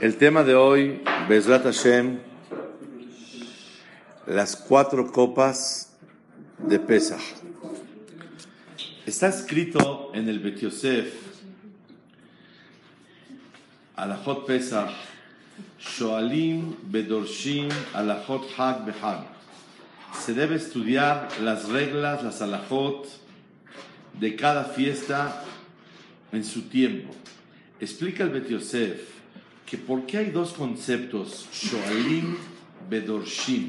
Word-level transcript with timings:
El 0.00 0.16
tema 0.16 0.44
de 0.44 0.54
hoy, 0.54 1.02
Bezrat 1.28 1.64
Hashem, 1.64 2.20
las 4.28 4.54
cuatro 4.54 5.10
copas 5.10 5.92
de 6.56 6.78
Pesach. 6.78 7.20
Está 9.04 9.26
escrito 9.26 10.12
en 10.14 10.28
el 10.28 10.38
Bet 10.38 10.60
Yosef, 10.60 11.12
Alajot 13.96 14.46
Pesach, 14.46 14.90
Shoalim 15.80 16.76
Bedorshim 16.84 17.68
Alajot 17.92 18.46
Hag 18.56 18.84
Behag. 18.86 19.26
Se 20.16 20.32
debe 20.32 20.54
estudiar 20.54 21.28
las 21.42 21.68
reglas, 21.68 22.22
las 22.22 22.40
alajot 22.40 23.08
de 24.12 24.36
cada 24.36 24.62
fiesta 24.62 25.42
en 26.30 26.44
su 26.44 26.68
tiempo. 26.68 27.12
Explica 27.80 28.22
el 28.22 28.30
Bet 28.30 28.48
Yosef 28.48 29.17
que 29.68 29.76
por 29.76 30.06
qué 30.06 30.18
hay 30.18 30.30
dos 30.30 30.54
conceptos, 30.54 31.46
Shoalim, 31.52 32.36
Bedorshim. 32.88 33.68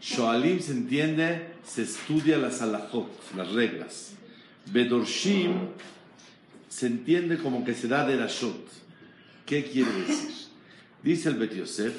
Shoalim 0.00 0.60
se 0.60 0.72
entiende, 0.72 1.54
se 1.64 1.82
estudia 1.82 2.38
las 2.38 2.60
alajot, 2.60 3.08
las 3.36 3.52
reglas. 3.52 4.14
Bedorshim 4.72 5.52
se 6.68 6.88
entiende 6.88 7.38
como 7.38 7.64
que 7.64 7.74
se 7.74 7.86
da 7.86 8.04
de 8.04 8.16
Rashot. 8.16 8.68
¿Qué 9.46 9.64
quiere 9.64 9.92
decir? 9.92 10.48
Dice 11.04 11.28
el 11.28 11.36
Bet 11.36 11.54
Yosef, 11.54 11.94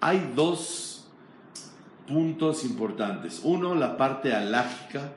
hay 0.00 0.32
dos 0.34 1.06
puntos 2.08 2.64
importantes. 2.64 3.40
Uno, 3.44 3.76
la 3.76 3.96
parte 3.96 4.34
alágica, 4.34 5.12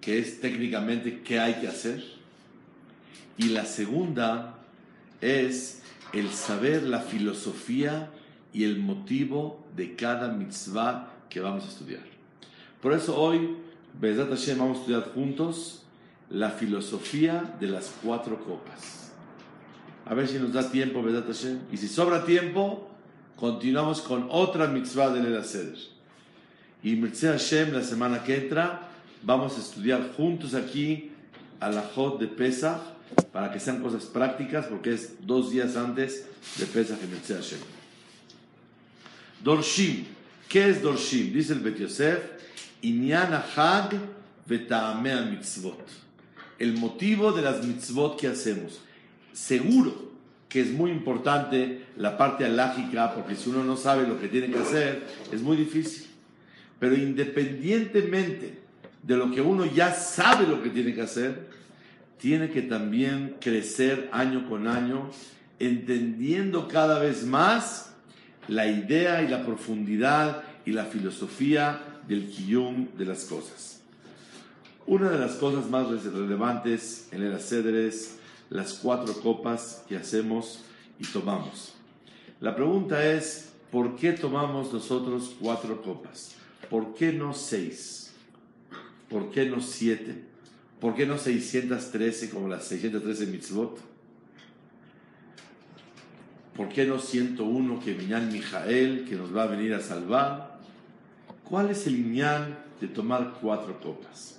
que 0.00 0.20
es 0.20 0.40
técnicamente 0.40 1.20
qué 1.22 1.40
hay 1.40 1.54
que 1.54 1.66
hacer. 1.66 2.04
Y 3.36 3.48
la 3.48 3.66
segunda 3.66 4.58
es 5.20 5.82
el 6.18 6.30
saber 6.30 6.82
la 6.82 7.00
filosofía 7.00 8.10
y 8.52 8.64
el 8.64 8.78
motivo 8.78 9.66
de 9.76 9.94
cada 9.96 10.28
mitzvah 10.28 11.12
que 11.28 11.40
vamos 11.40 11.64
a 11.64 11.68
estudiar. 11.68 12.04
Por 12.80 12.94
eso 12.94 13.20
hoy, 13.20 13.56
Bezat 14.00 14.30
Hashem, 14.30 14.58
vamos 14.58 14.78
a 14.78 14.80
estudiar 14.80 15.12
juntos 15.12 15.82
la 16.30 16.50
filosofía 16.50 17.56
de 17.60 17.66
las 17.66 17.92
cuatro 18.02 18.42
copas. 18.42 19.12
A 20.06 20.14
ver 20.14 20.26
si 20.26 20.38
nos 20.38 20.52
da 20.54 20.70
tiempo, 20.70 21.02
Bezat 21.02 21.26
Hashem. 21.26 21.58
Y 21.70 21.76
si 21.76 21.88
sobra 21.88 22.24
tiempo, 22.24 22.88
continuamos 23.36 24.00
con 24.00 24.28
otra 24.30 24.68
mitzvah 24.68 25.10
de 25.10 25.28
la 25.28 25.44
Seder. 25.44 25.76
Y 26.82 26.96
Mitzvah 26.96 27.32
Hashem, 27.32 27.72
la 27.72 27.82
semana 27.82 28.22
que 28.22 28.36
entra, 28.36 28.88
vamos 29.22 29.56
a 29.58 29.60
estudiar 29.60 30.12
juntos 30.16 30.54
aquí 30.54 31.10
a 31.60 31.68
la 31.68 31.82
Jod 31.82 32.20
de 32.20 32.28
Pesach 32.28 32.95
para 33.32 33.52
que 33.52 33.60
sean 33.60 33.82
cosas 33.82 34.04
prácticas, 34.04 34.66
porque 34.66 34.94
es 34.94 35.26
dos 35.26 35.50
días 35.50 35.76
antes 35.76 36.26
de 36.58 36.66
Pesach 36.66 36.98
y 37.02 37.06
Mitzvah 37.06 37.36
Hashem. 37.36 37.58
Dorshim. 39.42 40.04
¿Qué 40.48 40.70
es 40.70 40.82
Dorshim? 40.82 41.32
Dice 41.32 41.52
el 41.52 41.60
Bet 41.60 41.78
Yosef, 41.78 42.18
Hag 43.56 44.00
Mitzvot. 45.30 45.88
El 46.58 46.78
motivo 46.78 47.32
de 47.32 47.42
las 47.42 47.64
mitzvot 47.64 48.18
que 48.18 48.28
hacemos. 48.28 48.80
Seguro 49.32 50.12
que 50.48 50.60
es 50.60 50.70
muy 50.70 50.90
importante 50.90 51.84
la 51.96 52.16
parte 52.16 52.44
alágica, 52.44 53.14
porque 53.14 53.34
si 53.34 53.50
uno 53.50 53.62
no 53.64 53.76
sabe 53.76 54.06
lo 54.06 54.18
que 54.18 54.28
tiene 54.28 54.50
que 54.50 54.58
hacer, 54.58 55.06
es 55.30 55.42
muy 55.42 55.56
difícil. 55.56 56.06
Pero 56.78 56.94
independientemente 56.94 58.58
de 59.02 59.16
lo 59.16 59.30
que 59.30 59.40
uno 59.40 59.66
ya 59.66 59.92
sabe 59.92 60.46
lo 60.46 60.62
que 60.62 60.70
tiene 60.70 60.94
que 60.94 61.02
hacer, 61.02 61.45
tiene 62.18 62.50
que 62.50 62.62
también 62.62 63.36
crecer 63.40 64.08
año 64.12 64.48
con 64.48 64.66
año, 64.68 65.10
entendiendo 65.58 66.68
cada 66.68 66.98
vez 66.98 67.24
más 67.24 67.94
la 68.48 68.66
idea 68.66 69.22
y 69.22 69.28
la 69.28 69.44
profundidad 69.44 70.44
y 70.64 70.72
la 70.72 70.84
filosofía 70.84 72.00
del 72.06 72.28
kiyum 72.28 72.88
de 72.96 73.04
las 73.04 73.24
cosas. 73.24 73.80
Una 74.86 75.10
de 75.10 75.18
las 75.18 75.32
cosas 75.32 75.68
más 75.68 75.88
relevantes 76.04 77.08
en 77.10 77.22
el 77.22 77.34
aceder 77.34 77.74
es 77.74 78.18
las 78.50 78.74
cuatro 78.74 79.14
copas 79.20 79.84
que 79.88 79.96
hacemos 79.96 80.60
y 80.98 81.04
tomamos. 81.06 81.74
La 82.40 82.54
pregunta 82.54 83.04
es, 83.04 83.50
¿por 83.72 83.96
qué 83.96 84.12
tomamos 84.12 84.72
nosotros 84.72 85.34
cuatro 85.40 85.82
copas? 85.82 86.36
¿Por 86.70 86.94
qué 86.94 87.12
no 87.12 87.34
seis? 87.34 88.12
¿Por 89.08 89.30
qué 89.30 89.46
no 89.46 89.60
siete? 89.60 90.22
¿Por 90.80 90.94
qué 90.94 91.06
no 91.06 91.18
613 91.18 92.30
como 92.30 92.48
las 92.48 92.64
613 92.64 93.26
mitzvot? 93.26 93.80
¿Por 96.54 96.68
qué 96.68 96.86
no 96.86 96.98
101 96.98 97.80
que 97.80 97.94
Minyan 97.94 98.32
Mijael, 98.32 99.04
que 99.06 99.16
nos 99.16 99.34
va 99.34 99.44
a 99.44 99.46
venir 99.46 99.74
a 99.74 99.80
salvar? 99.80 100.58
¿Cuál 101.44 101.70
es 101.70 101.86
el 101.86 101.94
lineal 101.94 102.58
de 102.80 102.88
tomar 102.88 103.38
cuatro 103.40 103.78
copas? 103.80 104.38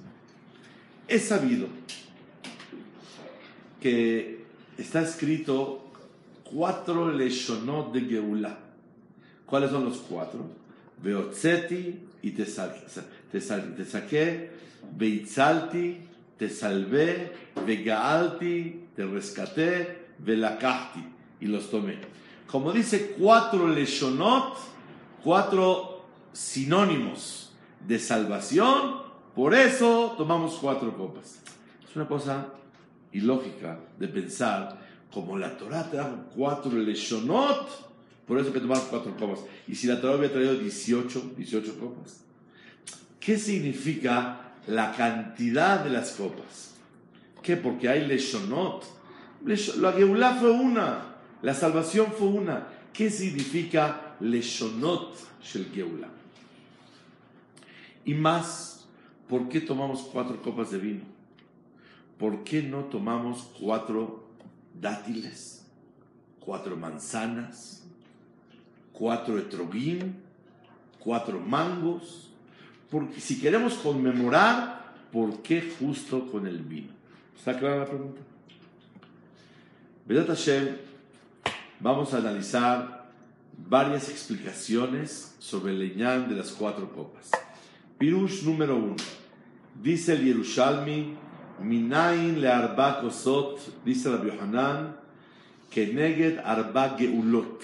He 1.08 1.20
sabido 1.20 1.68
que 3.80 4.44
está 4.78 5.02
escrito 5.02 5.92
cuatro 6.44 7.12
leshonot 7.12 7.94
de 7.94 8.02
Geulah. 8.02 8.58
¿Cuáles 9.46 9.72
son 9.72 9.86
los 9.86 9.98
cuatro? 9.98 10.50
Beotzeti 11.02 12.00
y 12.22 12.32
te, 12.32 12.46
saqué, 13.86 14.52
Beitzalti, 14.98 15.98
te 16.38 16.50
salvé, 16.50 17.34
Vegaalti, 17.66 18.88
te 18.96 19.06
rescaté, 19.06 20.08
Velakahti, 20.20 21.04
y 21.40 21.48
los 21.48 21.70
tomé. 21.70 21.98
Como 22.48 22.72
dice 22.72 23.16
cuatro 23.18 23.68
leshonot, 23.68 24.56
cuatro 25.24 26.06
sinónimos 26.32 27.52
de 27.86 28.00
salvación, 28.00 29.02
por 29.36 29.54
eso 29.54 30.16
tomamos 30.18 30.56
cuatro 30.56 30.96
copas. 30.96 31.42
Es 31.88 31.96
una 31.96 32.08
cosa 32.08 32.54
ilógica 33.12 33.80
de 34.00 34.08
pensar, 34.08 34.80
como 35.12 35.38
la 35.38 35.58
Torah 35.58 35.90
trajo 35.90 36.18
cuatro 36.36 36.72
leshonot, 36.72 37.88
por 38.26 38.40
eso 38.40 38.54
que 38.54 38.60
tomamos 38.60 38.86
cuatro 38.86 39.16
copas. 39.18 39.40
Y 39.68 39.76
si 39.76 39.88
la 39.88 40.00
Torah 40.00 40.16
había 40.16 40.32
traído 40.32 40.56
18, 40.56 41.34
18 41.38 41.80
copas. 41.80 42.24
¿Qué 43.20 43.38
significa 43.38 44.47
la 44.68 44.94
cantidad 44.94 45.80
de 45.84 45.90
las 45.90 46.12
copas? 46.12 46.76
¿Qué? 47.42 47.58
Porque 47.58 47.90
hay 47.90 48.06
leshonot. 48.06 48.84
La 49.78 49.94
Geulah 49.94 50.36
fue 50.36 50.52
una, 50.52 51.16
la 51.42 51.54
salvación 51.54 52.12
fue 52.12 52.28
una. 52.28 52.68
¿Qué 52.94 53.10
significa 53.10 54.16
leshonot 54.20 55.16
shel 55.42 55.72
Geulah? 55.74 56.10
Y 58.04 58.14
más, 58.14 58.88
¿por 59.28 59.50
qué 59.50 59.62
tomamos 59.62 60.02
cuatro 60.02 60.42
copas 60.42 60.72
de 60.72 60.78
vino? 60.78 61.04
¿Por 62.18 62.44
qué 62.44 62.64
no 62.64 62.86
tomamos 62.86 63.50
cuatro 63.60 64.28
dátiles, 64.74 65.66
cuatro 66.40 66.76
manzanas, 66.76 67.84
cuatro 68.92 69.38
etrogim, 69.38 70.14
cuatro 71.00 71.40
mangos? 71.40 72.27
Porque 72.90 73.20
si 73.20 73.40
queremos 73.40 73.76
conmemorar, 73.76 74.94
¿por 75.12 75.42
qué 75.42 75.74
justo 75.80 76.28
con 76.32 76.48
el 76.48 76.60
vino? 76.60 76.94
¿Está 77.38 77.58
clara 77.58 77.80
la 77.80 77.86
pregunta? 77.86 78.22
Vedat 80.06 80.28
Hashem, 80.28 80.78
vamos 81.80 82.14
a 82.14 82.18
analizar 82.18 83.12
varias 83.58 84.10
explicaciones 84.10 85.36
sobre 85.40 85.74
el 85.74 85.80
leñán 85.80 86.30
de 86.30 86.36
las 86.36 86.52
cuatro 86.52 86.90
copas. 86.94 87.32
Pirush 87.98 88.44
número 88.44 88.78
uno. 88.78 88.96
Dice 89.82 90.14
el 90.14 90.26
Yerushalmi, 90.26 91.16
Minayin 91.60 92.40
le 92.40 92.48
arba 92.48 93.02
kosot, 93.02 93.84
dice 93.84 94.10
Rabbi 94.10 94.30
Yohanan, 94.30 94.96
que 95.72 95.88
neged 95.88 96.40
arba 96.40 96.96
geulot. 96.98 97.64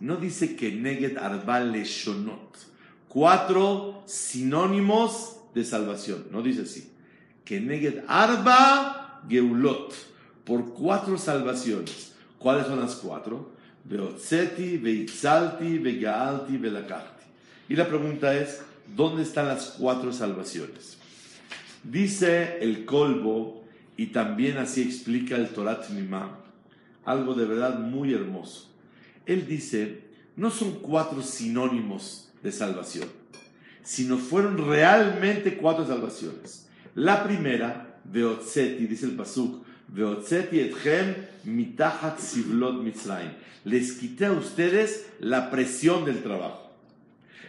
No 0.00 0.16
dice 0.16 0.54
que 0.54 0.70
neged 0.70 1.16
arba 1.16 1.60
leshonot. 1.60 2.67
Cuatro 3.08 4.02
sinónimos 4.06 5.36
de 5.54 5.64
salvación. 5.64 6.26
No 6.30 6.42
dice 6.42 6.62
así. 6.62 6.92
Que 7.44 7.60
neged 7.60 8.04
arba 8.06 9.22
geulot. 9.28 9.94
Por 10.44 10.72
cuatro 10.72 11.18
salvaciones. 11.18 12.14
¿Cuáles 12.38 12.66
son 12.66 12.80
las 12.80 12.96
cuatro? 12.96 13.52
Beotzeti, 13.84 14.76
Beitzalti, 14.76 15.78
Begaalti, 15.78 16.56
Belakachti. 16.56 17.24
Y 17.68 17.76
la 17.76 17.88
pregunta 17.88 18.34
es, 18.36 18.60
¿dónde 18.94 19.22
están 19.22 19.48
las 19.48 19.76
cuatro 19.78 20.12
salvaciones? 20.12 20.98
Dice 21.82 22.58
el 22.60 22.84
Colbo, 22.84 23.64
y 23.96 24.06
también 24.06 24.58
así 24.58 24.82
explica 24.82 25.36
el 25.36 25.48
Torat 25.48 25.90
Mimá, 25.90 26.38
algo 27.04 27.34
de 27.34 27.46
verdad 27.46 27.78
muy 27.80 28.14
hermoso. 28.14 28.70
Él 29.26 29.46
dice, 29.46 30.04
no 30.36 30.50
son 30.50 30.74
cuatro 30.80 31.20
sinónimos 31.22 32.27
de 32.42 32.52
salvación, 32.52 33.08
sino 33.82 34.18
fueron 34.18 34.58
realmente 34.68 35.56
cuatro 35.56 35.86
salvaciones. 35.86 36.68
La 36.94 37.24
primera, 37.24 38.00
Beotzeti, 38.04 38.86
dice 38.86 39.06
el 39.06 39.12
Pasuk, 39.12 39.64
Beotzeti 39.88 40.60
etchem 40.60 41.14
mitachat 41.44 42.18
sivlot 42.18 42.82
mitzrayim. 42.82 43.32
Les 43.64 43.92
quité 43.92 44.26
a 44.26 44.32
ustedes 44.32 45.06
la 45.20 45.50
presión 45.50 46.04
del 46.04 46.22
trabajo. 46.22 46.70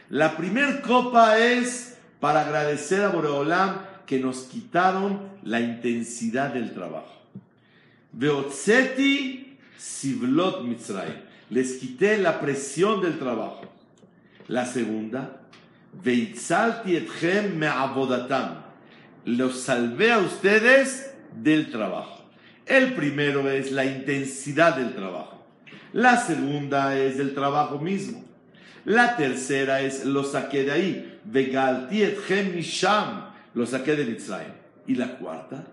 La 0.09 0.37
primer 0.37 0.81
copa 0.81 1.37
es 1.37 1.97
para 2.19 2.41
agradecer 2.41 3.01
a 3.03 3.09
Boreolam 3.09 3.81
que 4.05 4.19
nos 4.19 4.43
quitaron 4.43 5.29
la 5.43 5.59
intensidad 5.59 6.53
del 6.53 6.73
trabajo. 6.73 7.13
Beotzeti 8.13 9.57
sivlot 9.77 10.63
mitzrayim. 10.63 11.15
Les 11.49 11.73
quité 11.73 12.17
la 12.17 12.39
presión 12.39 13.01
del 13.01 13.19
trabajo. 13.19 13.61
La 14.49 14.65
segunda. 14.65 15.41
Los 19.25 19.59
salvé 19.59 20.11
a 20.11 20.17
ustedes 20.17 21.13
del 21.35 21.69
trabajo. 21.69 22.25
El 22.65 22.95
primero 22.95 23.47
es 23.49 23.71
la 23.71 23.85
intensidad 23.85 24.75
del 24.75 24.95
trabajo. 24.95 25.45
La 25.93 26.17
segunda 26.17 26.97
es 26.97 27.19
el 27.19 27.35
trabajo 27.35 27.77
mismo. 27.77 28.25
La 28.85 29.15
tercera 29.17 29.81
es 29.81 30.03
lo 30.05 30.23
saqué 30.23 30.63
de 30.63 30.71
ahí. 30.71 31.19
Lo 33.53 33.65
saqué 33.67 33.95
de 33.95 34.05
Mitzrayim. 34.05 34.53
Y 34.87 34.95
la 34.95 35.15
cuarta. 35.19 35.67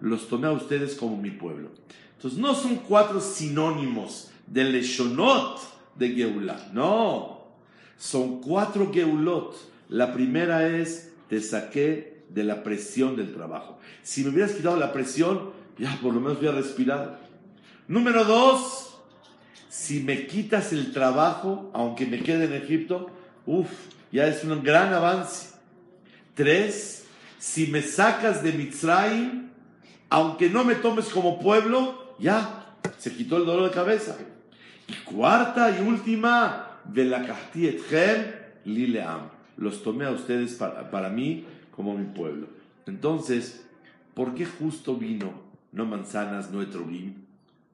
Los 0.00 0.28
tomé 0.28 0.46
a 0.46 0.52
ustedes 0.52 0.94
como 0.94 1.18
mi 1.18 1.30
pueblo. 1.30 1.72
Entonces 2.16 2.38
no 2.38 2.54
son 2.54 2.76
cuatro 2.76 3.20
sinónimos 3.20 4.30
de 4.50 4.64
leshonot 4.64 5.60
de 5.96 6.10
Geulah. 6.10 6.70
No. 6.72 7.38
Son 7.96 8.40
cuatro 8.40 8.92
Geulot. 8.92 9.56
La 9.88 10.12
primera 10.12 10.68
es, 10.68 11.12
te 11.28 11.40
saqué 11.40 12.22
de 12.28 12.44
la 12.44 12.62
presión 12.62 13.16
del 13.16 13.32
trabajo. 13.32 13.78
Si 14.02 14.22
me 14.22 14.30
hubieras 14.30 14.52
quitado 14.52 14.76
la 14.76 14.92
presión, 14.92 15.50
ya 15.78 15.98
por 16.00 16.14
lo 16.14 16.20
menos 16.20 16.38
voy 16.38 16.48
a 16.48 16.52
respirar. 16.52 17.20
Número 17.88 18.24
dos, 18.24 18.98
si 19.68 20.00
me 20.00 20.26
quitas 20.26 20.72
el 20.72 20.92
trabajo, 20.92 21.70
aunque 21.72 22.06
me 22.06 22.22
quede 22.22 22.44
en 22.44 22.54
Egipto, 22.54 23.10
uff, 23.46 23.68
ya 24.12 24.26
es 24.26 24.44
un 24.44 24.62
gran 24.62 24.92
avance. 24.92 25.54
Tres, 26.34 27.06
si 27.38 27.66
me 27.68 27.82
sacas 27.82 28.42
de 28.42 28.52
Mitzrayim, 28.52 29.50
aunque 30.10 30.48
no 30.48 30.64
me 30.64 30.74
tomes 30.74 31.06
como 31.06 31.38
pueblo, 31.40 32.14
ya 32.18 32.76
se 32.98 33.12
quitó 33.12 33.38
el 33.38 33.46
dolor 33.46 33.70
de 33.70 33.74
cabeza. 33.74 34.16
Y 34.88 34.94
cuarta 35.04 35.78
y 35.78 35.86
última, 35.86 36.80
Lileam. 38.64 39.28
Los 39.56 39.82
tomé 39.82 40.06
a 40.06 40.10
ustedes 40.10 40.54
para, 40.54 40.90
para 40.90 41.08
mí 41.10 41.44
como 41.70 41.96
mi 41.96 42.06
pueblo. 42.06 42.48
Entonces, 42.86 43.66
¿por 44.14 44.34
qué 44.34 44.46
justo 44.46 44.96
vino, 44.96 45.32
no 45.72 45.84
manzanas, 45.84 46.50
no 46.50 46.62
etrogim, 46.62 47.14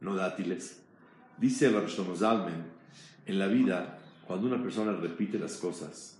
no 0.00 0.14
dátiles? 0.14 0.82
Dice 1.38 1.66
el 1.66 1.88
Zalmen, 2.16 2.64
en 3.26 3.38
la 3.38 3.46
vida, 3.46 3.98
cuando 4.26 4.46
una 4.46 4.62
persona 4.62 4.92
repite 4.92 5.38
las 5.38 5.56
cosas, 5.56 6.16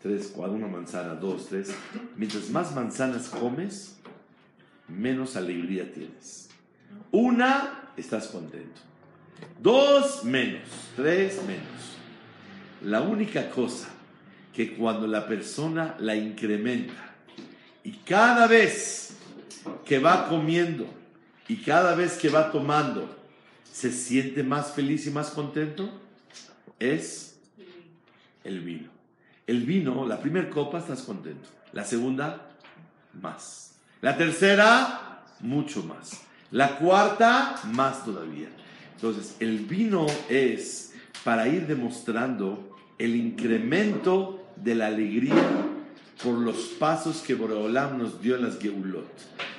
tres, 0.00 0.32
cuando 0.34 0.56
una 0.56 0.68
manzana, 0.68 1.14
dos, 1.14 1.46
tres, 1.48 1.74
mientras 2.16 2.50
más 2.50 2.74
manzanas 2.74 3.28
comes, 3.28 3.98
menos 4.88 5.36
alegría 5.36 5.92
tienes. 5.92 6.50
Una, 7.10 7.90
estás 7.96 8.28
contento. 8.28 8.80
Dos, 9.60 10.24
menos. 10.24 10.62
Tres, 10.96 11.40
menos. 11.46 11.96
La 12.82 13.00
única 13.00 13.50
cosa 13.50 13.88
que 14.52 14.74
cuando 14.74 15.06
la 15.06 15.26
persona 15.26 15.96
la 15.98 16.14
incrementa 16.14 17.14
y 17.84 17.92
cada 17.92 18.46
vez 18.46 19.16
que 19.84 19.98
va 19.98 20.28
comiendo 20.28 20.86
y 21.48 21.56
cada 21.56 21.94
vez 21.94 22.18
que 22.18 22.28
va 22.28 22.50
tomando 22.50 23.18
se 23.72 23.90
siente 23.90 24.42
más 24.42 24.72
feliz 24.72 25.06
y 25.06 25.10
más 25.10 25.30
contento, 25.30 25.90
es 26.78 27.38
el 28.44 28.60
vino. 28.60 28.90
El 29.46 29.62
vino, 29.62 30.06
la 30.06 30.20
primera 30.20 30.50
copa 30.50 30.78
estás 30.78 31.02
contento, 31.02 31.48
la 31.72 31.84
segunda 31.84 32.50
más, 33.20 33.76
la 34.00 34.16
tercera 34.16 35.24
mucho 35.40 35.82
más, 35.82 36.22
la 36.50 36.78
cuarta 36.78 37.56
más 37.72 38.04
todavía. 38.04 38.48
Entonces, 39.02 39.34
el 39.40 39.58
vino 39.58 40.06
es 40.28 40.94
para 41.24 41.48
ir 41.48 41.66
demostrando 41.66 42.70
el 42.98 43.16
incremento 43.16 44.46
de 44.54 44.76
la 44.76 44.86
alegría 44.86 45.34
por 46.22 46.34
los 46.34 46.56
pasos 46.78 47.20
que 47.20 47.34
Boreolam 47.34 47.98
nos 47.98 48.22
dio 48.22 48.36
en 48.36 48.44
las 48.44 48.60
Geulot. 48.60 49.08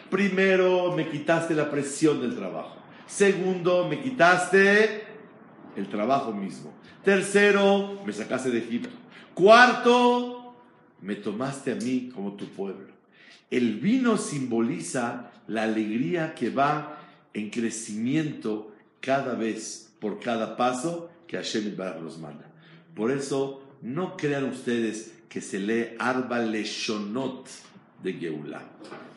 Primero, 0.10 0.94
me 0.95 1.10
quitaste 1.10 1.56
la 1.56 1.69
presión 1.69 2.22
del 2.22 2.38
trabajo. 2.38 2.78
Segundo, 3.06 3.86
me 3.90 4.01
quitaste 4.01 5.04
el 5.75 5.89
trabajo 5.89 6.31
mismo. 6.31 6.72
Tercero, 7.04 8.01
me 8.06 8.13
sacaste 8.13 8.50
de 8.50 8.60
Egipto. 8.60 8.96
Cuarto, 9.34 10.56
me 11.01 11.16
tomaste 11.16 11.74
a 11.74 11.75
mí 11.75 12.12
como 12.16 12.36
tu 12.36 12.46
pueblo. 12.46 12.94
El 13.51 13.81
vino 13.81 14.16
simboliza 14.16 15.31
la 15.48 15.63
alegría 15.63 16.34
que 16.34 16.50
va 16.50 16.98
en 17.34 17.50
crecimiento 17.50 18.73
cada 19.04 19.36
vez, 19.36 19.92
por 20.00 20.22
cada 20.22 20.56
paso 20.56 21.10
que 21.28 21.36
Hashem 21.36 21.76
los 22.02 22.18
manda. 22.20 22.46
Por 22.96 23.12
eso, 23.12 23.62
no 23.82 24.16
crean 24.16 24.46
ustedes 24.46 25.12
que 25.28 25.42
se 25.42 25.60
lee 25.60 25.98
Arba 26.00 26.40
Leshonot 26.40 27.50
de 28.02 28.14
Geulah. 28.14 28.64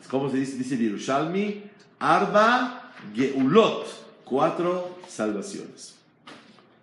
¿Cómo 0.09 0.29
se 0.29 0.37
dice? 0.37 0.57
Dice 0.57 0.77
Yerushalmi, 0.77 1.63
Arba 1.99 2.91
Geulot, 3.15 3.85
cuatro 4.25 4.99
salvaciones. 5.07 5.95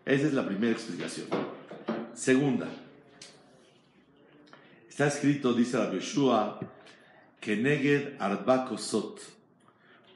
Esa 0.06 0.26
es 0.26 0.32
la 0.32 0.46
primera 0.46 0.72
explicación. 0.72 1.26
Segunda, 2.14 2.68
está 4.88 5.08
escrito, 5.08 5.52
dice 5.52 5.76
la 5.76 5.90
Yeshua, 5.90 6.58
que 7.38 7.54
Neged 7.54 8.14
Arba 8.18 8.64
Kosot, 8.64 9.20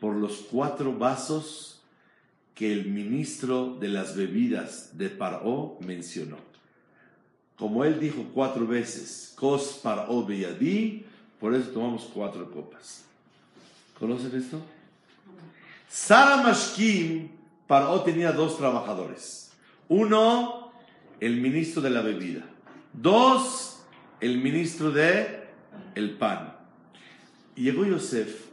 por 0.01 0.15
los 0.15 0.37
cuatro 0.51 0.97
vasos 0.97 1.78
que 2.59 2.73
el 2.73 2.87
ministro 2.87 3.77
de 3.79 3.87
las 3.87 4.17
bebidas 4.17 4.99
de 4.99 5.11
Paró 5.11 5.79
mencionó. 5.81 6.39
Como 7.57 7.85
él 7.85 8.01
dijo 8.01 8.25
cuatro 8.35 8.67
veces, 8.67 9.33
Kos 9.37 9.79
Paró 9.81 10.27
Beyadí, 10.27 11.05
por 11.39 11.55
eso 11.55 11.71
tomamos 11.71 12.11
cuatro 12.13 12.51
copas. 12.51 13.05
¿Conocen 13.97 14.35
esto? 14.35 14.61
Sara 15.89 16.39
Mashkim, 16.39 17.29
Paró 17.69 18.03
tenía 18.03 18.33
dos 18.33 18.59
trabajadores. 18.59 19.53
Uno, 19.87 20.73
el 21.21 21.41
ministro 21.41 21.81
de 21.81 21.91
la 21.91 22.03
bebida. 22.03 22.45
Dos, 22.93 23.85
el 24.21 24.39
ministro 24.39 24.91
de 24.91 25.45
el 25.95 26.19
pan. 26.19 26.57
Llegó 27.55 27.85
Yosef, 27.85 28.47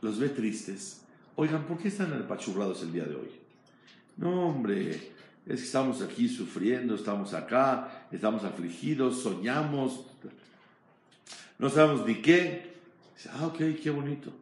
los 0.00 0.20
ve 0.20 0.28
tristes. 0.28 1.02
Oigan, 1.34 1.64
¿por 1.64 1.78
qué 1.78 1.88
están 1.88 2.12
apachurrados 2.12 2.82
el 2.82 2.92
día 2.92 3.02
de 3.02 3.16
hoy? 3.16 3.47
No, 4.18 4.48
hombre, 4.48 4.90
es 5.46 5.60
que 5.60 5.64
estamos 5.64 6.02
aquí 6.02 6.28
sufriendo, 6.28 6.96
estamos 6.96 7.34
acá, 7.34 8.06
estamos 8.10 8.42
afligidos, 8.42 9.22
soñamos, 9.22 10.04
no 11.56 11.70
sabemos 11.70 12.04
ni 12.04 12.16
qué. 12.16 12.74
Dice, 13.16 13.30
ah, 13.32 13.46
ok, 13.46 13.58
qué 13.80 13.90
bonito. 13.90 14.32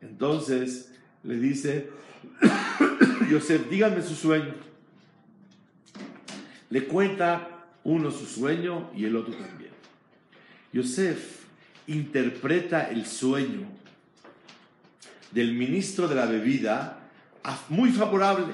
Entonces 0.00 0.92
le 1.24 1.36
dice, 1.38 1.90
Yosef, 3.30 3.68
dígame 3.68 4.00
su 4.00 4.14
sueño. 4.14 4.54
Le 6.70 6.84
cuenta 6.84 7.66
uno 7.82 8.12
su 8.12 8.26
sueño 8.26 8.90
y 8.94 9.06
el 9.06 9.16
otro 9.16 9.34
también. 9.34 9.72
Yosef 10.72 11.46
interpreta 11.88 12.88
el 12.88 13.06
sueño 13.06 13.66
del 15.32 15.52
ministro 15.52 16.06
de 16.06 16.14
la 16.14 16.26
bebida 16.26 17.00
muy 17.68 17.90
favorable 17.90 18.52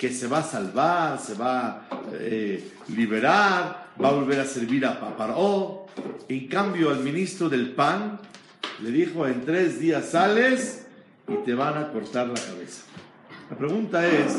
que 0.00 0.10
se 0.10 0.28
va 0.28 0.38
a 0.38 0.42
salvar, 0.42 1.20
se 1.20 1.34
va 1.34 1.66
a 1.66 1.88
eh, 2.14 2.72
liberar, 2.88 3.92
va 4.02 4.08
a 4.08 4.12
volver 4.12 4.40
a 4.40 4.46
servir 4.46 4.86
a 4.86 4.98
Paparó. 4.98 5.84
En 6.26 6.48
cambio, 6.48 6.88
al 6.88 7.00
ministro 7.00 7.50
del 7.50 7.72
pan 7.72 8.18
le 8.82 8.92
dijo, 8.92 9.26
en 9.26 9.44
tres 9.44 9.78
días 9.78 10.08
sales 10.08 10.86
y 11.28 11.34
te 11.44 11.52
van 11.52 11.76
a 11.76 11.92
cortar 11.92 12.28
la 12.28 12.40
cabeza. 12.40 12.84
La 13.50 13.58
pregunta 13.58 14.08
es, 14.08 14.38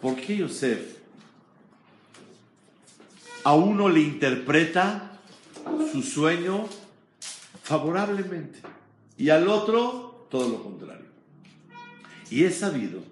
¿por 0.00 0.16
qué 0.16 0.38
Yosef 0.38 0.96
a 3.44 3.52
uno 3.52 3.90
le 3.90 4.00
interpreta 4.00 5.20
su 5.92 6.00
sueño 6.00 6.68
favorablemente 7.62 8.60
y 9.18 9.28
al 9.28 9.46
otro 9.46 10.26
todo 10.30 10.48
lo 10.48 10.62
contrario? 10.62 11.04
Y 12.30 12.44
es 12.44 12.56
sabido 12.56 13.11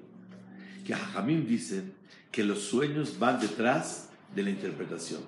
que 0.81 0.95
Jajamín 0.95 1.47
dicen 1.47 1.93
que 2.31 2.45
los 2.45 2.61
sueños 2.61 3.19
van 3.19 3.41
detrás 3.41 4.11
de 4.35 4.43
la 4.43 4.51
interpretación. 4.51 5.21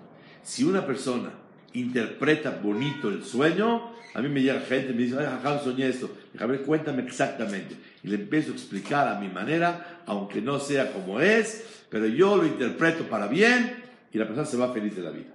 Si 0.43 0.65
una 0.65 0.87
persona 0.87 1.31
interpreta 1.73 2.51
bonito 2.63 3.09
el 3.09 3.25
sueño, 3.25 3.93
a 4.15 4.21
mí 4.21 4.29
me 4.29 4.43
llega 4.43 4.61
gente 4.61 4.93
me 4.93 5.03
dice, 5.03 5.17
ay, 5.19 5.61
soñé 5.65 5.89
esto. 5.89 6.11
Y 6.35 6.39
ver, 6.39 6.63
cuéntame 6.63 7.03
exactamente. 7.03 7.77
Y 8.03 8.09
le 8.09 8.17
empiezo 8.17 8.53
a 8.53 8.55
explicar 8.55 9.09
a 9.09 9.19
mi 9.19 9.29
manera, 9.29 10.03
aunque 10.07 10.43
no 10.43 10.59
sea 10.59 10.93
como 10.93 11.21
es, 11.21 11.65
pero 11.89 12.07
yo 12.07 12.37
lo 12.37 12.47
interpreto 12.47 13.05
para 13.05 13.27
bien 13.27 13.83
y 14.13 14.19
la 14.19 14.27
persona 14.27 14.47
se 14.47 14.57
va 14.57 14.73
feliz 14.73 14.95
de 14.97 15.03
la 15.03 15.11
vida. 15.11 15.33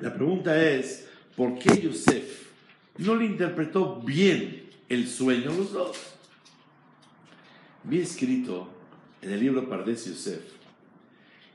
La 0.00 0.12
pregunta 0.12 0.60
es, 0.60 1.08
¿por 1.36 1.58
qué 1.58 1.80
Yosef 1.80 2.48
no 2.98 3.14
le 3.14 3.24
interpretó 3.24 4.00
bien 4.00 4.64
el 4.88 5.08
sueño 5.08 5.52
los 5.52 5.72
dos? 5.72 5.96
Vi 7.84 8.00
escrito 8.00 8.68
en 9.20 9.32
el 9.32 9.40
libro 9.40 9.68
Pardes 9.68 10.06
Yosef 10.06 10.40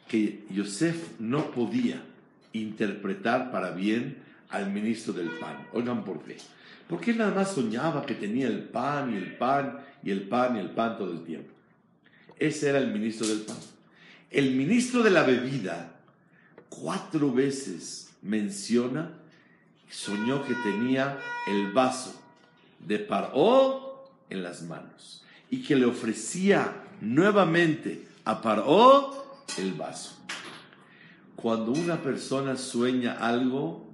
que 0.09 0.45
Yosef 0.49 1.19
no 1.19 1.51
podía 1.51 2.03
interpretar 2.51 3.49
para 3.51 3.71
bien 3.71 4.17
al 4.49 4.71
ministro 4.71 5.13
del 5.13 5.29
pan. 5.29 5.67
Oigan 5.71 6.03
por 6.03 6.21
qué. 6.23 6.37
Porque 6.89 7.11
él 7.11 7.17
nada 7.17 7.33
más 7.33 7.53
soñaba 7.53 8.05
que 8.05 8.13
tenía 8.13 8.47
el 8.47 8.63
pan 8.63 9.13
y 9.13 9.17
el 9.17 9.37
pan 9.37 9.79
y 10.03 10.11
el 10.11 10.27
pan 10.27 10.55
y 10.55 10.59
el 10.59 10.69
pan 10.71 10.97
todo 10.97 11.11
el 11.11 11.23
tiempo. 11.23 11.53
Ese 12.37 12.69
era 12.69 12.79
el 12.79 12.91
ministro 12.91 13.27
del 13.27 13.41
pan. 13.41 13.57
El 14.29 14.55
ministro 14.55 15.03
de 15.03 15.11
la 15.11 15.23
bebida 15.23 15.93
cuatro 16.69 17.31
veces 17.31 18.11
menciona, 18.21 19.13
soñó 19.89 20.45
que 20.45 20.55
tenía 20.55 21.19
el 21.47 21.71
vaso 21.71 22.21
de 22.79 22.99
Paró 22.99 24.11
en 24.29 24.43
las 24.43 24.61
manos 24.63 25.23
y 25.49 25.63
que 25.63 25.75
le 25.75 25.85
ofrecía 25.85 26.83
nuevamente 27.01 28.07
a 28.25 28.41
Paró 28.41 29.41
el 29.57 29.73
vaso. 29.73 30.17
Cuando 31.35 31.71
una 31.71 32.01
persona 32.01 32.57
sueña 32.57 33.13
algo, 33.13 33.87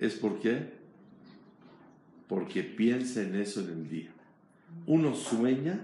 ¿es 0.00 0.14
por 0.14 0.40
qué? 0.40 0.72
Porque 2.26 2.62
piensa 2.62 3.22
en 3.22 3.36
eso 3.36 3.60
en 3.60 3.68
el 3.68 3.88
día. 3.88 4.10
Uno 4.86 5.14
sueña 5.14 5.80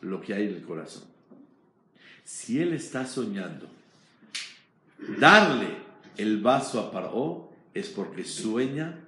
lo 0.00 0.20
que 0.20 0.34
hay 0.34 0.48
en 0.48 0.54
el 0.54 0.62
corazón. 0.62 1.04
Si 2.24 2.60
él 2.60 2.72
está 2.72 3.06
soñando 3.06 3.68
darle 5.18 5.68
el 6.16 6.40
vaso 6.40 6.80
a 6.80 6.90
Paró, 6.90 7.52
es 7.74 7.88
porque 7.88 8.24
sueña 8.24 8.98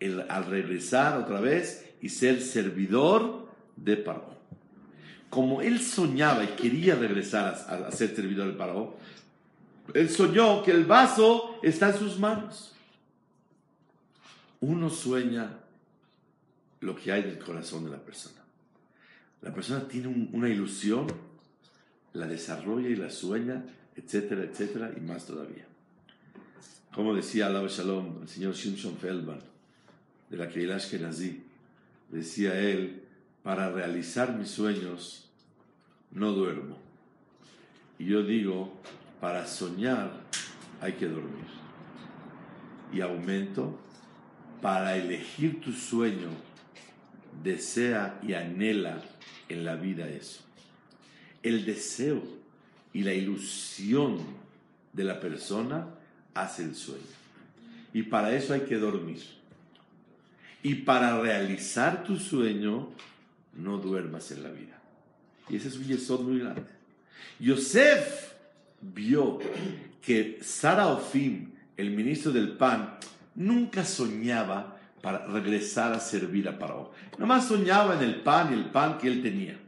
el, 0.00 0.20
al 0.28 0.46
regresar 0.46 1.18
otra 1.18 1.40
vez 1.40 1.94
y 2.00 2.08
ser 2.08 2.40
servidor 2.40 3.48
de 3.76 3.96
Paró. 3.96 4.33
Como 5.34 5.60
él 5.60 5.80
soñaba 5.80 6.44
y 6.44 6.54
quería 6.54 6.94
regresar 6.94 7.66
a, 7.68 7.90
ser 7.90 8.14
servidor 8.14 8.46
de 8.46 8.52
Paró, 8.52 8.96
él 9.92 10.08
soñó 10.08 10.62
que 10.62 10.70
el 10.70 10.84
vaso 10.84 11.58
está 11.60 11.90
en 11.90 11.98
sus 11.98 12.20
manos. 12.20 12.72
Uno 14.60 14.88
sueña 14.88 15.58
lo 16.82 16.94
que 16.94 17.10
hay 17.10 17.22
en 17.22 17.30
el 17.30 17.38
corazón 17.40 17.84
de 17.84 17.90
la 17.90 17.98
persona. 17.98 18.42
La 19.42 19.52
persona 19.52 19.88
tiene 19.88 20.28
una 20.32 20.48
ilusión, 20.48 21.08
la 22.12 22.28
desarrolla 22.28 22.88
y 22.88 22.94
la 22.94 23.10
sueña, 23.10 23.64
etcétera, 23.96 24.44
etcétera, 24.44 24.92
y 24.96 25.00
más 25.00 25.26
todavía. 25.26 25.66
Como 26.94 27.12
decía 27.12 27.48
Alaba 27.48 27.66
Shalom, 27.66 28.22
el 28.22 28.28
señor 28.28 28.54
Shimshon 28.54 28.98
Feldman, 28.98 29.40
de 30.30 30.36
la 30.36 30.48
Keilah 30.48 30.76
Ashkenazi, 30.76 31.42
decía 32.08 32.56
él, 32.56 33.02
para 33.42 33.72
realizar 33.72 34.36
mis 34.36 34.50
sueños 34.50 35.23
no 36.14 36.32
duermo. 36.32 36.78
Y 37.98 38.06
yo 38.06 38.22
digo, 38.22 38.72
para 39.20 39.46
soñar 39.46 40.10
hay 40.80 40.92
que 40.94 41.08
dormir. 41.08 41.44
Y 42.92 43.00
aumento, 43.00 43.78
para 44.62 44.96
elegir 44.96 45.60
tu 45.60 45.72
sueño, 45.72 46.28
desea 47.42 48.18
y 48.22 48.34
anhela 48.34 49.02
en 49.48 49.64
la 49.64 49.76
vida 49.76 50.08
eso. 50.08 50.42
El 51.42 51.66
deseo 51.66 52.22
y 52.92 53.02
la 53.02 53.12
ilusión 53.12 54.18
de 54.92 55.04
la 55.04 55.20
persona 55.20 55.88
hace 56.32 56.62
el 56.62 56.74
sueño. 56.74 57.02
Y 57.92 58.04
para 58.04 58.34
eso 58.34 58.54
hay 58.54 58.60
que 58.60 58.76
dormir. 58.76 59.22
Y 60.62 60.76
para 60.76 61.20
realizar 61.20 62.04
tu 62.04 62.16
sueño, 62.16 62.90
no 63.54 63.78
duermas 63.78 64.30
en 64.30 64.42
la 64.42 64.50
vida. 64.50 64.80
Y 65.48 65.56
ese 65.56 65.68
es 65.68 65.76
un 65.76 65.84
yesod 65.84 66.20
muy 66.20 66.38
grande. 66.40 66.62
Yosef 67.38 68.32
vio 68.80 69.38
que 70.00 70.38
Sara 70.42 70.88
Ofim, 70.88 71.52
el 71.76 71.90
ministro 71.90 72.32
del 72.32 72.56
pan, 72.56 72.98
nunca 73.34 73.84
soñaba 73.84 74.78
para 75.02 75.26
regresar 75.26 75.92
a 75.92 76.00
servir 76.00 76.48
a 76.48 76.58
Paró. 76.58 76.92
Nomás 77.18 77.48
soñaba 77.48 77.96
en 77.96 78.02
el 78.02 78.22
pan 78.22 78.52
y 78.52 78.54
el 78.54 78.70
pan 78.70 78.98
que 78.98 79.08
él 79.08 79.22
tenía. 79.22 79.58